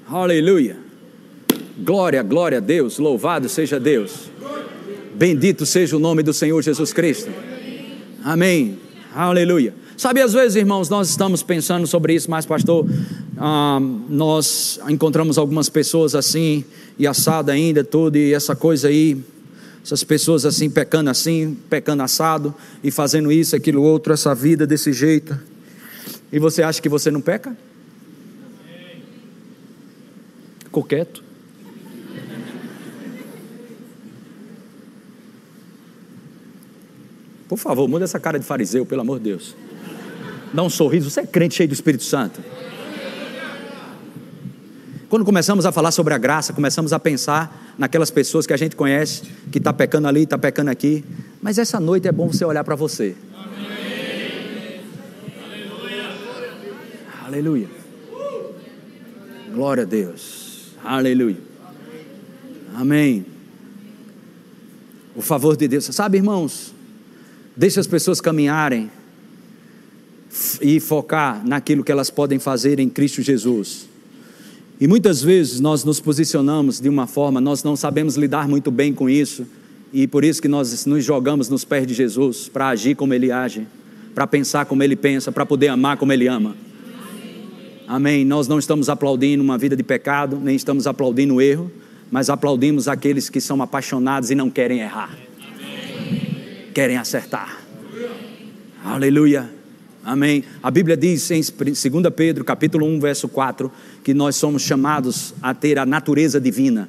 Aleluia. 0.09 0.77
Glória, 1.77 2.23
glória 2.23 2.59
a 2.59 2.61
Deus, 2.61 2.97
louvado 2.97 3.49
seja 3.49 3.79
Deus. 3.79 4.29
Bendito 5.17 5.65
seja 5.65 5.97
o 5.97 5.99
nome 5.99 6.21
do 6.21 6.31
Senhor 6.31 6.61
Jesus 6.61 6.93
Cristo. 6.93 7.31
Amém. 8.23 8.77
Aleluia. 9.15 9.73
Sabe, 9.97 10.21
às 10.21 10.31
vezes, 10.31 10.55
irmãos, 10.55 10.89
nós 10.89 11.09
estamos 11.09 11.41
pensando 11.41 11.87
sobre 11.87 12.13
isso, 12.13 12.29
mas, 12.29 12.45
pastor, 12.45 12.87
ah, 13.35 13.79
nós 14.07 14.79
encontramos 14.87 15.39
algumas 15.39 15.69
pessoas 15.69 16.13
assim, 16.13 16.63
e 16.99 17.07
assado 17.07 17.49
ainda, 17.49 17.83
tudo, 17.83 18.15
e 18.15 18.31
essa 18.31 18.55
coisa 18.55 18.89
aí, 18.89 19.17
essas 19.83 20.03
pessoas 20.03 20.45
assim, 20.45 20.69
pecando 20.69 21.09
assim, 21.09 21.57
pecando 21.67 22.03
assado, 22.03 22.53
e 22.83 22.91
fazendo 22.91 23.31
isso, 23.31 23.55
aquilo, 23.55 23.81
outro, 23.81 24.13
essa 24.13 24.35
vida 24.35 24.67
desse 24.67 24.93
jeito. 24.93 25.35
E 26.31 26.37
você 26.37 26.61
acha 26.61 26.79
que 26.79 26.89
você 26.89 27.09
não 27.09 27.21
peca? 27.21 27.57
Ficou 30.63 30.83
quieto? 30.83 31.26
Por 37.47 37.57
favor, 37.57 37.87
muda 37.87 38.03
essa 38.03 38.19
cara 38.19 38.37
de 38.37 38.45
fariseu, 38.45 38.85
pelo 38.85 39.01
amor 39.01 39.19
de 39.19 39.25
Deus. 39.25 39.55
Dá 40.53 40.63
um 40.63 40.69
sorriso, 40.69 41.09
você 41.09 41.21
é 41.21 41.25
crente 41.25 41.55
cheio 41.55 41.69
do 41.69 41.73
Espírito 41.73 42.03
Santo. 42.03 42.41
Quando 45.09 45.23
começamos 45.23 45.65
a 45.65 45.71
falar 45.71 45.91
sobre 45.91 46.13
a 46.13 46.17
graça, 46.17 46.51
começamos 46.51 46.91
a 46.91 46.99
pensar 46.99 47.73
naquelas 47.77 48.11
pessoas 48.11 48.45
que 48.45 48.51
a 48.51 48.57
gente 48.57 48.75
conhece, 48.75 49.23
que 49.49 49.57
está 49.57 49.71
pecando 49.71 50.07
ali, 50.07 50.23
está 50.23 50.37
pecando 50.37 50.69
aqui. 50.69 51.03
Mas 51.41 51.57
essa 51.57 51.79
noite 51.79 52.09
é 52.09 52.11
bom 52.11 52.27
você 52.27 52.43
olhar 52.43 52.63
para 52.65 52.75
você. 52.75 53.15
Aleluia. 57.25 57.69
Aleluia. 57.69 57.69
Glória 59.53 59.83
a 59.83 59.85
Deus. 59.85 60.73
Aleluia. 60.83 61.37
Amém. 62.75 63.25
O 65.15 65.21
favor 65.21 65.55
de 65.55 65.69
Deus. 65.69 65.85
Sabe, 65.85 66.17
irmãos, 66.17 66.73
Deixe 67.57 67.79
as 67.79 67.87
pessoas 67.87 68.21
caminharem 68.21 68.91
e 70.61 70.79
focar 70.79 71.43
naquilo 71.43 71.83
que 71.83 71.91
elas 71.91 72.11
podem 72.11 72.37
fazer 72.37 72.79
em 72.79 72.87
Cristo 72.87 73.23
Jesus. 73.23 73.89
E 74.79 74.87
muitas 74.87 75.23
vezes 75.23 75.59
nós 75.59 75.83
nos 75.83 75.99
posicionamos 75.99 76.79
de 76.79 76.87
uma 76.87 77.07
forma, 77.07 77.41
nós 77.41 77.63
não 77.63 77.75
sabemos 77.75 78.15
lidar 78.15 78.47
muito 78.47 78.69
bem 78.69 78.93
com 78.93 79.09
isso, 79.09 79.43
e 79.91 80.05
por 80.05 80.23
isso 80.23 80.39
que 80.39 80.47
nós 80.47 80.85
nos 80.85 81.03
jogamos 81.03 81.49
nos 81.49 81.65
pés 81.65 81.87
de 81.87 81.95
Jesus, 81.95 82.47
para 82.47 82.67
agir 82.67 82.95
como 82.95 83.11
Ele 83.11 83.31
age, 83.31 83.65
para 84.13 84.27
pensar 84.27 84.67
como 84.67 84.83
Ele 84.83 84.95
pensa, 84.95 85.31
para 85.31 85.43
poder 85.43 85.69
amar 85.69 85.97
como 85.97 86.13
Ele 86.13 86.27
ama. 86.27 86.55
Amém. 87.87 88.23
Nós 88.23 88.47
não 88.47 88.59
estamos 88.59 88.87
aplaudindo 88.87 89.41
uma 89.41 89.57
vida 89.57 89.75
de 89.75 89.81
pecado, 89.81 90.39
nem 90.39 90.55
estamos 90.55 90.85
aplaudindo 90.85 91.33
o 91.33 91.41
erro, 91.41 91.71
mas 92.11 92.29
aplaudimos 92.29 92.87
aqueles 92.87 93.31
que 93.31 93.41
são 93.41 93.63
apaixonados 93.63 94.29
e 94.29 94.35
não 94.35 94.47
querem 94.47 94.81
errar 94.81 95.26
querem 96.77 96.95
acertar. 96.95 97.59
Aleluia. 98.85 99.49
Amém. 100.05 100.43
A 100.61 100.69
Bíblia 100.69 100.95
diz 100.95 101.31
em 101.31 101.41
2 101.41 101.83
Pedro, 102.15 102.45
capítulo 102.45 102.85
1, 102.85 102.99
verso 102.99 103.27
4, 103.27 103.71
que 104.03 104.13
nós 104.13 104.35
somos 104.35 104.61
chamados 104.61 105.33
a 105.41 105.55
ter 105.55 105.79
a 105.79 105.87
natureza 105.87 106.39
divina. 106.39 106.87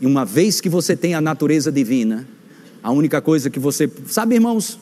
E 0.00 0.06
uma 0.06 0.24
vez 0.24 0.62
que 0.62 0.68
você 0.70 0.96
tem 0.96 1.12
a 1.12 1.20
natureza 1.20 1.70
divina, 1.70 2.26
a 2.82 2.90
única 2.90 3.20
coisa 3.20 3.50
que 3.50 3.58
você. 3.58 3.86
Sabe, 4.06 4.36
irmãos? 4.36 4.78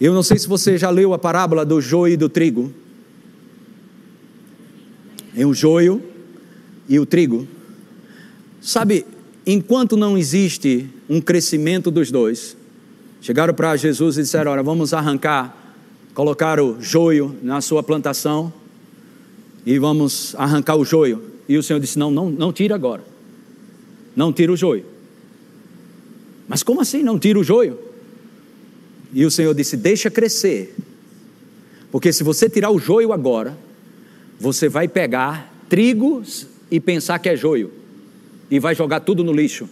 Eu 0.00 0.14
não 0.14 0.22
sei 0.22 0.38
se 0.38 0.48
você 0.48 0.78
já 0.78 0.88
leu 0.88 1.12
a 1.12 1.18
parábola 1.18 1.62
do 1.62 1.78
joio 1.78 2.14
e 2.14 2.16
do 2.16 2.30
trigo. 2.30 2.72
É 5.36 5.44
o 5.44 5.52
joio 5.52 6.02
e 6.88 6.98
o 6.98 7.04
trigo. 7.04 7.46
Sabe, 8.62 9.04
enquanto 9.46 9.94
não 9.94 10.16
existe 10.16 10.88
um 11.06 11.20
crescimento 11.20 11.90
dos 11.90 12.10
dois, 12.10 12.56
Chegaram 13.20 13.52
para 13.52 13.76
Jesus 13.76 14.16
e 14.16 14.22
disseram: 14.22 14.52
Olha, 14.52 14.62
vamos 14.62 14.94
arrancar, 14.94 15.56
colocar 16.14 16.58
o 16.58 16.80
joio 16.80 17.36
na 17.42 17.60
sua 17.60 17.82
plantação 17.82 18.52
e 19.64 19.78
vamos 19.78 20.34
arrancar 20.36 20.76
o 20.76 20.84
joio. 20.84 21.22
E 21.48 21.58
o 21.58 21.62
Senhor 21.62 21.78
disse: 21.78 21.98
Não, 21.98 22.10
não, 22.10 22.30
não 22.30 22.52
tira 22.52 22.74
agora. 22.74 23.04
Não 24.16 24.32
tira 24.32 24.52
o 24.52 24.56
joio. 24.56 24.84
Mas 26.48 26.62
como 26.62 26.80
assim 26.80 27.02
não 27.02 27.18
tira 27.18 27.38
o 27.38 27.44
joio? 27.44 27.78
E 29.12 29.24
o 29.24 29.30
Senhor 29.30 29.54
disse: 29.54 29.76
Deixa 29.76 30.10
crescer. 30.10 30.74
Porque 31.92 32.12
se 32.12 32.22
você 32.22 32.48
tirar 32.48 32.70
o 32.70 32.78
joio 32.78 33.12
agora, 33.12 33.56
você 34.38 34.68
vai 34.68 34.88
pegar 34.88 35.52
trigo 35.68 36.22
e 36.70 36.80
pensar 36.80 37.18
que 37.18 37.28
é 37.28 37.36
joio. 37.36 37.72
E 38.50 38.58
vai 38.58 38.74
jogar 38.74 39.00
tudo 39.00 39.22
no 39.22 39.32
lixo. 39.32 39.68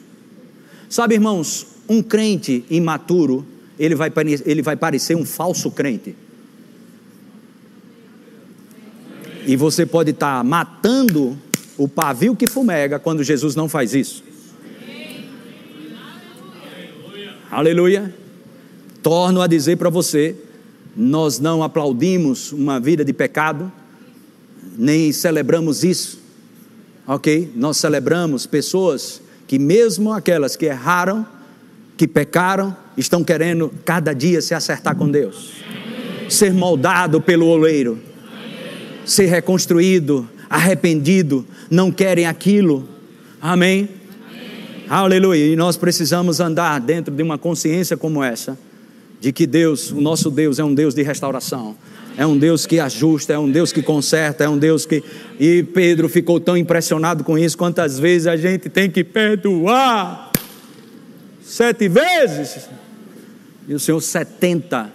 Sabe, 0.89 1.15
irmãos, 1.15 1.78
um 1.89 2.03
crente 2.03 2.65
imaturo, 2.69 3.47
ele 3.79 3.95
vai, 3.95 4.13
ele 4.45 4.63
vai 4.63 4.77
parecer 4.77 5.17
um 5.17 5.25
falso 5.25 5.71
crente. 5.71 6.15
E 9.47 9.57
você 9.57 9.87
pode 9.87 10.11
estar 10.11 10.39
tá 10.39 10.45
matando 10.45 11.39
o 11.79 11.89
pavio 11.89 12.37
que 12.37 12.47
fumega 12.47 12.99
quando 12.99 13.25
Jesus 13.25 13.55
não 13.55 13.69
faz 13.69 13.95
isso. 13.95 14.23
Aleluia. 17.51 18.15
Torno 19.03 19.41
a 19.41 19.47
dizer 19.47 19.77
para 19.77 19.89
você: 19.89 20.37
nós 20.95 21.39
não 21.39 21.63
aplaudimos 21.63 22.53
uma 22.53 22.79
vida 22.79 23.05
de 23.05 23.13
pecado, 23.13 23.73
nem 24.77 25.13
celebramos 25.13 25.83
isso, 25.83 26.21
ok? 27.07 27.51
Nós 27.57 27.79
celebramos 27.79 28.45
pessoas 28.45 29.23
que, 29.47 29.59
mesmo 29.59 30.13
aquelas 30.13 30.57
que 30.57 30.67
erraram, 30.67 31.27
que 31.99 32.07
pecaram, 32.07 32.75
estão 32.97 33.25
querendo 33.25 33.75
cada 33.85 34.13
dia 34.13 34.41
se 34.41 34.55
acertar 34.55 34.95
com 34.95 35.11
Deus, 35.11 35.55
ser 36.29 36.55
moldado 36.55 37.21
pelo 37.21 37.47
oleiro, 37.47 37.99
ser 39.05 39.27
reconstruído, 39.27 40.29
arrependido, 40.49 41.45
não 41.69 41.91
querem 41.91 42.25
aquilo. 42.25 42.89
Amém? 43.43 43.89
Aleluia. 44.89 45.45
E 45.53 45.57
nós 45.57 45.77
precisamos 45.77 46.39
andar 46.39 46.81
dentro 46.81 47.13
de 47.13 47.23
uma 47.23 47.37
consciência 47.37 47.97
como 47.97 48.23
essa, 48.23 48.57
de 49.21 49.33
que 49.33 49.45
Deus, 49.45 49.91
o 49.91 50.01
nosso 50.01 50.31
Deus, 50.31 50.61
é 50.61 50.65
um 50.65 50.73
Deus 50.73 50.95
de 50.95 51.03
restauração. 51.03 51.77
É 52.17 52.27
um 52.27 52.37
Deus 52.37 52.67
que 52.67 52.81
ajusta, 52.81 53.33
é 53.33 53.39
um 53.39 53.51
Deus 53.51 53.73
que 53.73 53.81
conserta, 53.81 54.43
é 54.43 54.49
um 54.49 54.59
Deus 54.59 54.85
que. 54.85 55.05
E 55.39 55.63
Pedro 55.63 56.09
ficou 56.09 56.41
tão 56.41 56.57
impressionado 56.57 57.23
com 57.23 57.39
isso. 57.39 57.57
Quantas 57.57 57.97
vezes 57.97 58.27
a 58.27 58.37
gente 58.37 58.69
tem 58.69 58.91
que 58.91 59.05
perdoar? 59.05 60.28
Sete 61.49 61.89
vezes. 61.89 62.69
E 63.67 63.75
o 63.75 63.81
Senhor, 63.81 64.01
70 64.01 64.93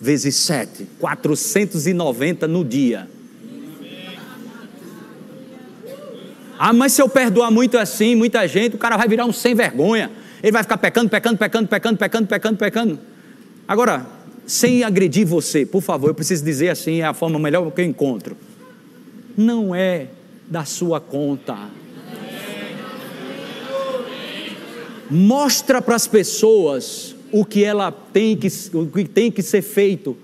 vezes 0.00 0.34
7, 0.36 0.86
490 0.98 2.48
no 2.48 2.64
dia. 2.64 3.08
Ah, 6.58 6.72
mas 6.72 6.92
se 6.92 7.00
eu 7.02 7.08
perdoar 7.08 7.50
muito 7.50 7.78
assim, 7.78 8.14
muita 8.14 8.46
gente, 8.46 8.76
o 8.76 8.78
cara 8.78 8.96
vai 8.96 9.08
virar 9.08 9.24
um 9.24 9.32
sem 9.32 9.54
vergonha. 9.54 10.10
Ele 10.42 10.52
vai 10.52 10.62
ficar 10.62 10.78
pecando, 10.78 11.08
pecando, 11.08 11.38
pecando, 11.38 11.68
pecando, 11.68 11.98
pecando, 11.98 12.26
pecando, 12.26 12.56
pecando. 12.56 12.98
Agora, 13.66 14.06
sem 14.46 14.82
agredir 14.84 15.26
você, 15.26 15.64
por 15.64 15.80
favor, 15.80 16.08
eu 16.08 16.14
preciso 16.14 16.44
dizer 16.44 16.70
assim, 16.70 17.00
é 17.00 17.04
a 17.04 17.14
forma 17.14 17.38
melhor 17.38 17.70
que 17.70 17.80
eu 17.80 17.84
encontro. 17.84 18.36
Não 19.36 19.74
é 19.74 20.08
da 20.48 20.64
sua 20.64 21.00
conta. 21.00 21.56
Mostra 25.10 25.82
para 25.82 25.96
as 25.96 26.06
pessoas 26.06 27.16
o 27.32 27.44
que 27.44 27.64
ela 27.64 27.90
tem 27.90 28.36
que, 28.36 28.48
o 28.72 28.86
que 28.86 29.04
tem 29.04 29.30
que 29.30 29.42
ser 29.42 29.62
feito. 29.62 30.16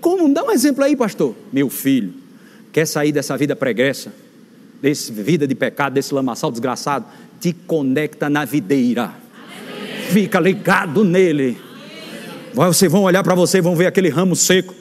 Como? 0.00 0.32
Dá 0.32 0.42
um 0.42 0.50
exemplo 0.50 0.82
aí, 0.82 0.96
pastor. 0.96 1.34
Meu 1.52 1.68
filho, 1.68 2.14
quer 2.72 2.86
sair 2.86 3.12
dessa 3.12 3.36
vida 3.36 3.54
pregressa, 3.54 4.12
dessa 4.80 5.12
vida 5.12 5.46
de 5.46 5.54
pecado, 5.54 5.94
desse 5.94 6.14
lamaçal 6.14 6.50
desgraçado? 6.50 7.04
Te 7.40 7.52
conecta 7.52 8.30
na 8.30 8.44
videira. 8.44 9.12
Fica 10.10 10.40
ligado 10.40 11.04
nele. 11.04 11.58
Vocês 12.52 12.90
vão 12.90 13.02
olhar 13.02 13.22
para 13.22 13.34
você 13.34 13.60
vão 13.60 13.76
ver 13.76 13.86
aquele 13.86 14.08
ramo 14.08 14.34
seco. 14.34 14.74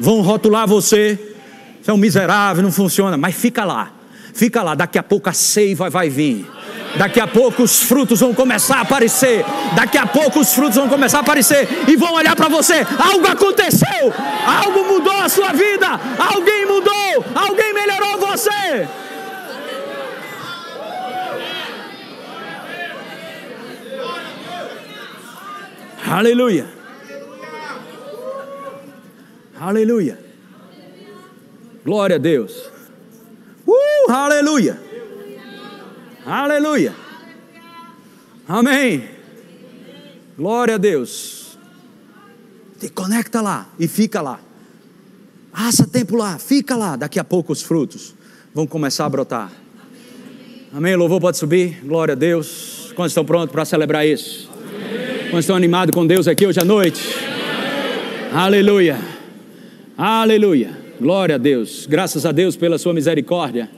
Vão 0.00 0.20
rotular 0.20 0.66
você. 0.66 1.18
Você 1.80 1.90
é 1.90 1.94
um 1.94 1.98
miserável, 1.98 2.62
não 2.62 2.72
funciona. 2.72 3.16
Mas 3.16 3.34
fica 3.34 3.64
lá. 3.64 3.97
Fica 4.38 4.62
lá. 4.62 4.76
Daqui 4.76 4.96
a 4.96 5.02
pouco 5.02 5.28
a 5.28 5.32
seiva 5.32 5.90
vai 5.90 6.08
vir. 6.08 6.48
Daqui 6.96 7.18
a 7.18 7.26
pouco 7.26 7.64
os 7.64 7.82
frutos 7.82 8.20
vão 8.20 8.32
começar 8.32 8.76
a 8.76 8.80
aparecer. 8.82 9.44
Daqui 9.74 9.98
a 9.98 10.06
pouco 10.06 10.38
os 10.38 10.54
frutos 10.54 10.76
vão 10.76 10.88
começar 10.88 11.18
a 11.18 11.20
aparecer 11.22 11.68
e 11.88 11.96
vão 11.96 12.14
olhar 12.14 12.36
para 12.36 12.48
você. 12.48 12.86
Algo 12.96 13.26
aconteceu. 13.26 14.14
Algo 14.46 14.84
mudou 14.84 15.20
a 15.20 15.28
sua 15.28 15.52
vida. 15.52 15.88
Alguém 16.32 16.66
mudou. 16.66 17.24
Alguém 17.34 17.74
melhorou 17.74 18.28
você. 18.28 18.86
Aleluia. 26.08 26.66
Aleluia. 29.60 30.16
Glória 31.84 32.14
a 32.14 32.18
Deus. 32.20 32.77
Aleluia. 34.08 34.80
Aleluia. 36.24 36.94
Amém. 38.48 39.04
Glória 40.36 40.76
a 40.76 40.78
Deus. 40.78 41.58
Te 42.80 42.88
conecta 42.88 43.42
lá 43.42 43.68
e 43.78 43.86
fica 43.86 44.22
lá. 44.22 44.40
Passa 45.52 45.86
tempo 45.86 46.16
lá, 46.16 46.38
fica 46.38 46.74
lá. 46.74 46.96
Daqui 46.96 47.18
a 47.18 47.24
pouco 47.24 47.52
os 47.52 47.60
frutos 47.60 48.14
vão 48.54 48.66
começar 48.66 49.04
a 49.04 49.08
brotar. 49.10 49.52
Amém. 50.72 50.96
Louvor 50.96 51.20
pode 51.20 51.36
subir. 51.36 51.80
Glória 51.84 52.12
a 52.12 52.16
Deus. 52.16 52.92
Quantos 52.96 53.12
estão 53.12 53.24
prontos 53.24 53.52
para 53.52 53.66
celebrar 53.66 54.06
isso? 54.06 54.48
Quantos 55.30 55.40
estão 55.40 55.56
animados 55.56 55.94
com 55.94 56.06
Deus 56.06 56.26
aqui 56.26 56.46
hoje 56.46 56.58
à 56.58 56.64
noite? 56.64 57.02
Aleluia. 58.32 58.98
Aleluia. 59.96 60.78
Glória 60.98 61.34
a 61.34 61.38
Deus. 61.38 61.86
Graças 61.86 62.24
a 62.24 62.32
Deus 62.32 62.56
pela 62.56 62.78
sua 62.78 62.94
misericórdia. 62.94 63.77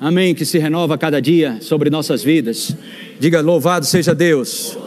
Amém. 0.00 0.34
Que 0.34 0.46
se 0.46 0.58
renova 0.58 0.96
cada 0.96 1.20
dia 1.20 1.58
sobre 1.60 1.90
nossas 1.90 2.22
vidas. 2.22 2.74
Diga: 3.18 3.42
Louvado 3.42 3.84
seja 3.84 4.14
Deus. 4.14 4.78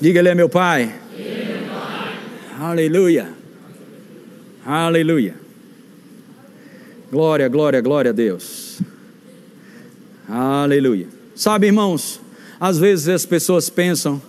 Diga: 0.00 0.18
Ele 0.18 0.30
é 0.30 0.34
meu 0.34 0.48
Pai. 0.48 0.92
Aleluia. 2.58 3.28
Aleluia. 4.66 5.34
Glória, 7.10 7.48
glória, 7.48 7.80
glória 7.80 8.10
a 8.10 8.12
Deus. 8.12 8.80
Aleluia. 10.28 11.06
Sabe, 11.34 11.66
irmãos, 11.66 12.20
às 12.58 12.78
vezes 12.78 13.08
as 13.08 13.26
pessoas 13.26 13.68
pensam 13.68 14.20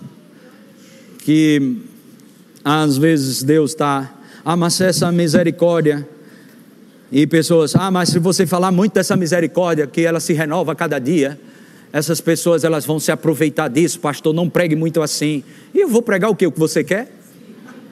que 1.18 1.78
às 2.64 2.96
vezes 2.96 3.42
Deus 3.42 3.70
está, 3.70 4.14
ah, 4.44 4.56
mas 4.56 4.80
essa 4.80 5.10
misericórdia 5.10 6.06
e 7.14 7.28
pessoas, 7.28 7.76
ah, 7.76 7.92
mas 7.92 8.08
se 8.08 8.18
você 8.18 8.44
falar 8.44 8.72
muito 8.72 8.94
dessa 8.94 9.16
misericórdia, 9.16 9.86
que 9.86 10.00
ela 10.00 10.18
se 10.18 10.32
renova 10.32 10.72
a 10.72 10.74
cada 10.74 10.98
dia, 10.98 11.38
essas 11.92 12.20
pessoas 12.20 12.64
elas 12.64 12.84
vão 12.84 12.98
se 12.98 13.12
aproveitar 13.12 13.68
disso, 13.68 14.00
pastor, 14.00 14.34
não 14.34 14.50
pregue 14.50 14.74
muito 14.74 15.00
assim. 15.00 15.44
E 15.72 15.78
eu 15.78 15.88
vou 15.88 16.02
pregar 16.02 16.28
o 16.28 16.34
que? 16.34 16.44
O 16.44 16.50
que 16.50 16.58
você 16.58 16.82
quer? 16.82 17.08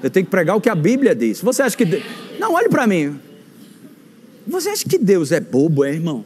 Eu 0.03 0.11
tenho 0.11 0.27
que 0.27 0.31
pregar 0.31 0.57
o 0.57 0.61
que 0.61 0.69
a 0.69 0.75
Bíblia 0.75 1.15
diz. 1.15 1.41
Você 1.41 1.63
acha 1.63 1.77
que. 1.77 2.03
Não, 2.41 2.55
olhe 2.55 2.69
para 2.69 2.85
mim. 2.85 3.17
Você 4.45 4.71
acha 4.71 4.85
que 4.85 4.99
Deus 4.99 5.31
é 5.31 5.39
bobo, 5.39 5.85
é, 5.85 5.93
irmão? 5.93 6.25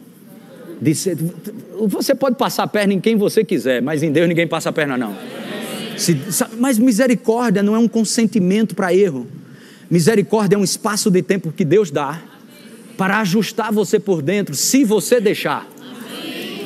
Você 1.87 2.15
pode 2.15 2.35
passar 2.35 2.63
a 2.63 2.67
perna 2.67 2.95
em 2.95 2.99
quem 2.99 3.15
você 3.15 3.43
quiser, 3.43 3.79
mas 3.79 4.01
em 4.01 4.11
Deus 4.11 4.27
ninguém 4.27 4.47
passa 4.47 4.69
a 4.69 4.73
perna, 4.73 4.97
não. 4.97 5.15
Se, 5.95 6.19
mas 6.57 6.79
misericórdia 6.79 7.61
não 7.61 7.75
é 7.75 7.77
um 7.77 7.87
consentimento 7.87 8.73
para 8.73 8.91
erro. 8.91 9.27
Misericórdia 9.87 10.55
é 10.55 10.57
um 10.57 10.63
espaço 10.63 11.11
de 11.11 11.21
tempo 11.21 11.51
que 11.51 11.63
Deus 11.63 11.91
dá 11.91 12.36
para 12.97 13.19
ajustar 13.19 13.71
você 13.71 13.99
por 13.99 14.21
dentro, 14.21 14.55
se 14.55 14.83
você 14.83 15.21
deixar. 15.21 15.67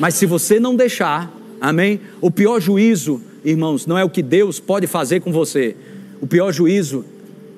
Mas 0.00 0.14
se 0.14 0.26
você 0.26 0.58
não 0.58 0.74
deixar, 0.74 1.30
amém? 1.60 2.00
O 2.20 2.30
pior 2.30 2.60
juízo, 2.60 3.20
irmãos, 3.44 3.86
não 3.86 3.98
é 3.98 4.02
o 4.02 4.10
que 4.10 4.22
Deus 4.22 4.58
pode 4.58 4.86
fazer 4.86 5.20
com 5.20 5.30
você. 5.30 5.76
O 6.20 6.26
pior 6.26 6.52
juízo 6.52 7.04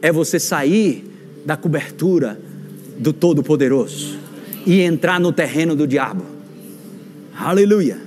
é 0.03 0.11
você 0.11 0.39
sair 0.39 1.05
da 1.47 1.57
cobertura 1.57 2.39
do 2.99 3.13
Todo-Poderoso 3.13 4.19
e 4.67 4.81
entrar 4.81 5.21
no 5.21 5.33
terreno 5.33 5.77
do 5.77 5.87
diabo. 5.87 6.25
Aleluia. 7.37 7.99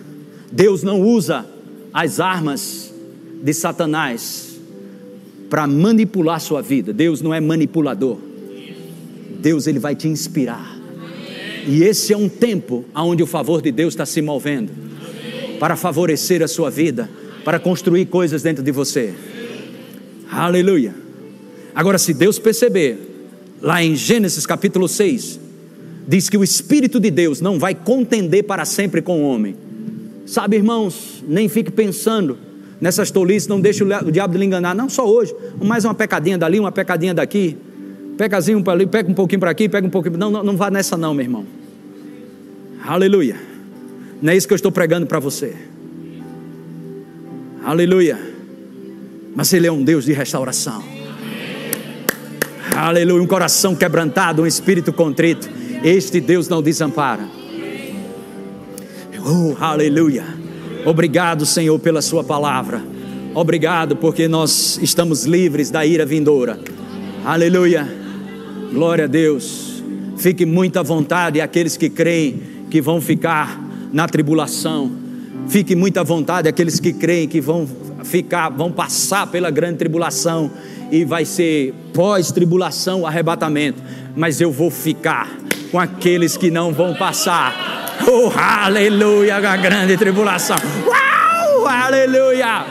Deus 0.51 0.83
não 0.83 1.01
usa 1.01 1.45
as 1.93 2.19
armas 2.19 2.93
de 3.41 3.53
Satanás 3.53 4.59
para 5.49 5.65
manipular 5.67 6.39
sua 6.39 6.61
vida. 6.61 6.91
Deus 6.93 7.21
não 7.21 7.33
é 7.33 7.39
manipulador. 7.39 8.26
Deus 9.39 9.67
ele 9.67 9.79
vai 9.79 9.95
te 9.95 10.07
inspirar. 10.07 10.77
E 11.67 11.83
esse 11.83 12.13
é 12.13 12.17
um 12.17 12.29
tempo 12.29 12.85
onde 12.95 13.21
o 13.21 13.27
favor 13.27 13.61
de 13.61 13.71
Deus 13.71 13.93
está 13.93 14.05
se 14.05 14.21
movendo 14.21 14.71
para 15.59 15.75
favorecer 15.75 16.41
a 16.41 16.47
sua 16.47 16.69
vida, 16.69 17.09
para 17.43 17.59
construir 17.59 18.05
coisas 18.05 18.41
dentro 18.41 18.63
de 18.63 18.71
você. 18.71 19.13
Aleluia. 20.31 20.93
Agora, 21.73 21.97
se 21.97 22.13
Deus 22.13 22.39
perceber, 22.39 22.97
lá 23.61 23.83
em 23.83 23.95
Gênesis 23.95 24.45
capítulo 24.45 24.87
6, 24.87 25.39
diz 26.07 26.29
que 26.29 26.37
o 26.37 26.43
Espírito 26.43 26.99
de 26.99 27.11
Deus 27.11 27.41
não 27.41 27.59
vai 27.59 27.75
contender 27.75 28.43
para 28.43 28.65
sempre 28.65 29.01
com 29.01 29.21
o 29.21 29.27
homem. 29.27 29.55
Sabe, 30.25 30.57
irmãos, 30.57 31.23
nem 31.27 31.47
fique 31.49 31.71
pensando 31.71 32.37
nessas 32.79 33.11
tolices, 33.11 33.47
não 33.47 33.59
deixe 33.59 33.83
o 33.83 34.11
diabo 34.11 34.37
lhe 34.37 34.45
enganar, 34.45 34.75
não 34.75 34.89
só 34.89 35.07
hoje, 35.07 35.35
mais 35.61 35.85
uma 35.85 35.93
pecadinha 35.93 36.37
dali, 36.37 36.59
uma 36.59 36.71
pecadinha 36.71 37.13
daqui. 37.13 37.57
Pegazinho 38.17 38.63
para 38.63 38.73
ali, 38.73 38.87
pega 38.87 39.09
um 39.09 39.13
pouquinho 39.13 39.39
para 39.39 39.51
aqui, 39.51 39.69
pega 39.69 39.85
um 39.85 39.89
pouquinho. 39.89 40.17
Não, 40.17 40.31
não, 40.31 40.43
não 40.43 40.57
vá 40.57 40.71
nessa, 40.71 40.97
não, 40.97 41.13
meu 41.13 41.23
irmão. 41.23 41.45
Aleluia. 42.83 43.35
Não 44.21 44.33
é 44.33 44.35
isso 44.35 44.47
que 44.47 44.53
eu 44.53 44.55
estou 44.55 44.71
pregando 44.71 45.05
para 45.05 45.19
você. 45.19 45.55
Aleluia. 47.63 48.17
Mas 49.35 49.53
Ele 49.53 49.67
é 49.67 49.71
um 49.71 49.83
Deus 49.83 50.05
de 50.05 50.13
restauração. 50.13 50.83
Aleluia. 52.75 53.21
Um 53.21 53.27
coração 53.27 53.75
quebrantado, 53.75 54.41
um 54.41 54.47
espírito 54.47 54.91
contrito. 54.91 55.47
Este 55.83 56.19
Deus 56.19 56.49
não 56.49 56.61
desampara. 56.61 57.27
Oh, 59.23 59.55
aleluia. 59.59 60.25
Obrigado, 60.85 61.45
Senhor, 61.45 61.77
pela 61.77 62.01
Sua 62.01 62.23
palavra. 62.23 62.81
Obrigado 63.35 63.95
porque 63.95 64.27
nós 64.27 64.79
estamos 64.81 65.25
livres 65.25 65.69
da 65.69 65.85
ira 65.85 66.05
vindoura. 66.05 66.59
Aleluia. 67.23 68.06
Glória 68.71 69.05
a 69.05 69.07
Deus. 69.07 69.83
Fique 70.17 70.45
muito 70.45 70.77
à 70.77 70.83
vontade 70.83 71.39
aqueles 71.39 71.77
que 71.77 71.89
creem 71.89 72.41
que 72.69 72.81
vão 72.81 72.99
ficar 72.99 73.59
na 73.93 74.07
tribulação. 74.07 74.91
Fique 75.47 75.75
muito 75.75 75.99
à 75.99 76.03
vontade 76.03 76.49
aqueles 76.49 76.79
que 76.79 76.91
creem 76.91 77.27
que 77.27 77.39
vão 77.39 77.67
ficar, 78.03 78.49
vão 78.49 78.71
passar 78.71 79.27
pela 79.27 79.49
grande 79.49 79.77
tribulação 79.77 80.51
e 80.91 81.05
vai 81.05 81.23
ser 81.23 81.73
pós-tribulação 81.93 83.01
o 83.01 83.07
arrebatamento. 83.07 83.81
Mas 84.15 84.41
eu 84.41 84.51
vou 84.51 84.69
ficar 84.69 85.29
com 85.71 85.79
aqueles 85.79 86.35
que 86.35 86.49
não 86.49 86.73
vão 86.73 86.93
passar. 86.95 87.95
Oh, 88.07 88.31
aleluia, 88.37 89.37
a 89.37 89.57
grande 89.57 89.97
tribulação. 89.97 90.57
Uau, 90.85 91.67
aleluia. 91.67 92.65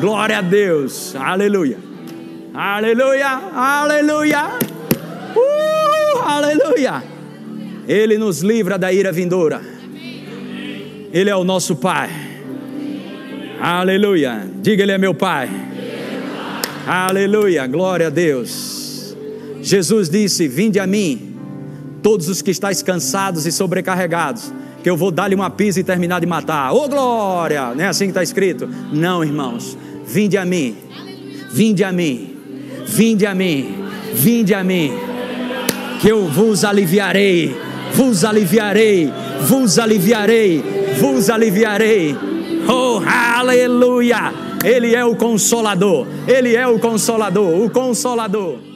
Glória 0.00 0.38
a 0.38 0.42
Deus. 0.42 1.14
Aleluia. 1.16 1.78
Aleluia. 2.54 3.40
Aleluia. 3.54 4.67
Aleluia! 6.28 7.02
Ele 7.88 8.18
nos 8.18 8.42
livra 8.42 8.76
da 8.76 8.92
ira 8.92 9.10
vindoura. 9.10 9.62
Ele 11.10 11.30
é 11.30 11.34
o 11.34 11.42
nosso 11.42 11.74
Pai. 11.74 12.10
Aleluia. 13.58 14.46
Diga, 14.60 14.82
Ele 14.82 14.92
é 14.92 14.98
meu 14.98 15.14
Pai. 15.14 15.48
Aleluia. 16.86 17.66
Glória 17.66 18.08
a 18.08 18.10
Deus. 18.10 19.16
Jesus 19.62 20.10
disse: 20.10 20.46
Vinde 20.46 20.78
a 20.78 20.86
mim, 20.86 21.34
todos 22.02 22.28
os 22.28 22.42
que 22.42 22.50
estáis 22.50 22.82
cansados 22.82 23.46
e 23.46 23.50
sobrecarregados, 23.50 24.52
que 24.82 24.90
eu 24.90 24.98
vou 24.98 25.10
dar-lhe 25.10 25.34
uma 25.34 25.48
pisa 25.48 25.80
e 25.80 25.82
terminar 25.82 26.20
de 26.20 26.26
matar. 26.26 26.74
Ô 26.74 26.84
oh, 26.84 26.88
glória! 26.90 27.74
Não 27.74 27.82
é 27.82 27.88
assim 27.88 28.04
que 28.04 28.10
está 28.10 28.22
escrito? 28.22 28.68
Não, 28.92 29.24
irmãos. 29.24 29.78
Vinde 30.06 30.36
a 30.36 30.44
mim. 30.44 30.76
Vinde 31.50 31.82
a 31.82 31.90
mim. 31.90 32.36
Vinde 32.86 33.24
a 33.24 33.34
mim. 33.34 33.74
Vinde 34.12 34.52
a 34.52 34.62
mim. 34.62 35.17
Que 36.00 36.08
eu 36.08 36.26
vos 36.26 36.64
aliviarei. 36.64 37.56
Vos 37.94 38.24
aliviarei. 38.24 39.12
Vos 39.42 39.78
aliviarei. 39.78 40.62
Vos 40.98 41.30
aliviarei. 41.30 42.16
Oh, 42.68 43.00
aleluia! 43.06 44.32
Ele 44.64 44.94
é 44.94 45.04
o 45.04 45.16
consolador. 45.16 46.06
Ele 46.26 46.54
é 46.54 46.66
o 46.66 46.78
consolador. 46.78 47.64
O 47.64 47.70
consolador. 47.70 48.67